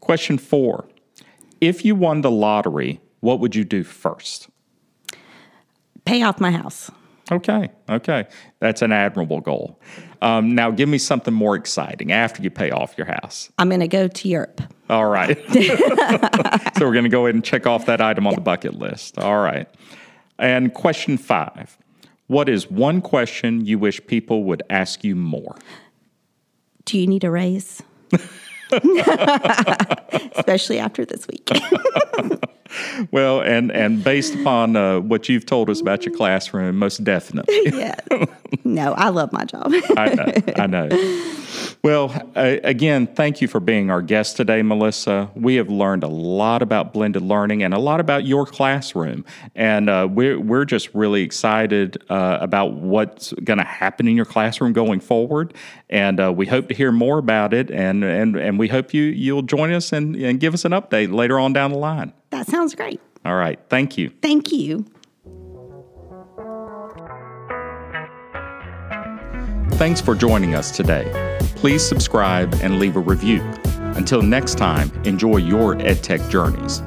Question 0.00 0.38
four 0.38 0.86
If 1.60 1.84
you 1.84 1.94
won 1.94 2.22
the 2.22 2.30
lottery, 2.30 3.00
what 3.20 3.40
would 3.40 3.54
you 3.54 3.64
do 3.64 3.84
first? 3.84 4.48
Pay 6.04 6.22
off 6.22 6.40
my 6.40 6.50
house. 6.50 6.90
Okay, 7.30 7.70
okay. 7.88 8.26
That's 8.58 8.82
an 8.82 8.92
admirable 8.92 9.40
goal. 9.40 9.78
Um, 10.22 10.54
now, 10.54 10.70
give 10.70 10.88
me 10.88 10.98
something 10.98 11.34
more 11.34 11.56
exciting 11.56 12.12
after 12.12 12.42
you 12.42 12.50
pay 12.50 12.70
off 12.70 12.94
your 12.96 13.08
house. 13.08 13.50
I'm 13.58 13.68
going 13.68 13.80
to 13.80 13.88
go 13.88 14.06
to 14.06 14.28
Europe. 14.28 14.60
All 14.88 15.06
right. 15.06 15.36
so, 15.52 16.86
we're 16.86 16.92
going 16.92 17.02
to 17.02 17.10
go 17.10 17.26
ahead 17.26 17.34
and 17.34 17.44
check 17.44 17.66
off 17.66 17.86
that 17.86 18.00
item 18.00 18.28
on 18.28 18.36
the 18.36 18.40
bucket 18.40 18.74
list. 18.74 19.18
All 19.18 19.42
right. 19.42 19.68
And 20.38 20.72
question 20.72 21.18
five 21.18 21.76
What 22.28 22.48
is 22.48 22.70
one 22.70 23.00
question 23.00 23.66
you 23.66 23.80
wish 23.80 24.00
people 24.06 24.44
would 24.44 24.62
ask 24.70 25.02
you 25.02 25.16
more? 25.16 25.56
Do 26.84 26.98
you 26.98 27.08
need 27.08 27.24
a 27.24 27.30
raise? 27.30 27.82
Especially 30.36 30.78
after 30.78 31.04
this 31.04 31.26
week. 31.26 31.50
well, 33.10 33.40
and 33.40 33.70
and 33.72 34.02
based 34.02 34.34
upon 34.34 34.76
uh, 34.76 35.00
what 35.00 35.28
you've 35.28 35.46
told 35.46 35.70
us 35.70 35.80
about 35.80 36.04
your 36.04 36.14
classroom, 36.14 36.76
most 36.76 37.02
definitely. 37.04 37.60
yeah. 37.78 37.96
No, 38.64 38.92
I 38.94 39.08
love 39.08 39.32
my 39.32 39.44
job. 39.44 39.72
I 39.96 40.14
know. 40.14 40.32
I 40.56 40.66
know. 40.66 41.38
Well, 41.82 42.12
uh, 42.36 42.58
again, 42.62 43.08
thank 43.08 43.40
you 43.40 43.48
for 43.48 43.58
being 43.58 43.90
our 43.90 44.02
guest 44.02 44.36
today, 44.36 44.62
Melissa. 44.62 45.28
We 45.34 45.56
have 45.56 45.68
learned 45.68 46.04
a 46.04 46.08
lot 46.08 46.62
about 46.62 46.92
blended 46.92 47.22
learning 47.22 47.64
and 47.64 47.74
a 47.74 47.78
lot 47.80 47.98
about 47.98 48.24
your 48.24 48.46
classroom, 48.46 49.24
and 49.56 49.90
uh, 49.90 50.06
we're 50.08 50.38
we're 50.38 50.64
just 50.64 50.94
really 50.94 51.22
excited 51.22 52.00
uh, 52.08 52.38
about 52.40 52.74
what's 52.74 53.32
going 53.32 53.58
to 53.58 53.64
happen 53.64 54.06
in 54.06 54.14
your 54.14 54.24
classroom 54.24 54.72
going 54.72 55.00
forward. 55.00 55.54
And 55.90 56.20
uh, 56.20 56.32
we 56.32 56.46
hope 56.46 56.68
to 56.68 56.74
hear 56.74 56.92
more 56.92 57.18
about 57.18 57.52
it, 57.52 57.68
and 57.72 58.04
and 58.04 58.36
and 58.36 58.60
we 58.60 58.68
hope 58.68 58.94
you 58.94 59.02
you'll 59.02 59.42
join 59.42 59.72
us 59.72 59.92
and, 59.92 60.14
and 60.14 60.38
give 60.38 60.54
us 60.54 60.64
an 60.64 60.70
update 60.70 61.12
later 61.12 61.36
on 61.40 61.52
down 61.52 61.72
the 61.72 61.78
line. 61.78 62.12
That 62.30 62.46
sounds 62.46 62.76
great. 62.76 63.00
All 63.24 63.34
right. 63.34 63.58
Thank 63.68 63.98
you. 63.98 64.10
Thank 64.22 64.52
you. 64.52 64.86
Thanks 69.78 70.00
for 70.00 70.14
joining 70.14 70.54
us 70.54 70.70
today. 70.70 71.31
Please 71.62 71.86
subscribe 71.86 72.52
and 72.54 72.80
leave 72.80 72.96
a 72.96 72.98
review. 72.98 73.40
Until 73.94 74.20
next 74.20 74.58
time, 74.58 74.90
enjoy 75.04 75.36
your 75.36 75.76
EdTech 75.76 76.28
journeys. 76.28 76.82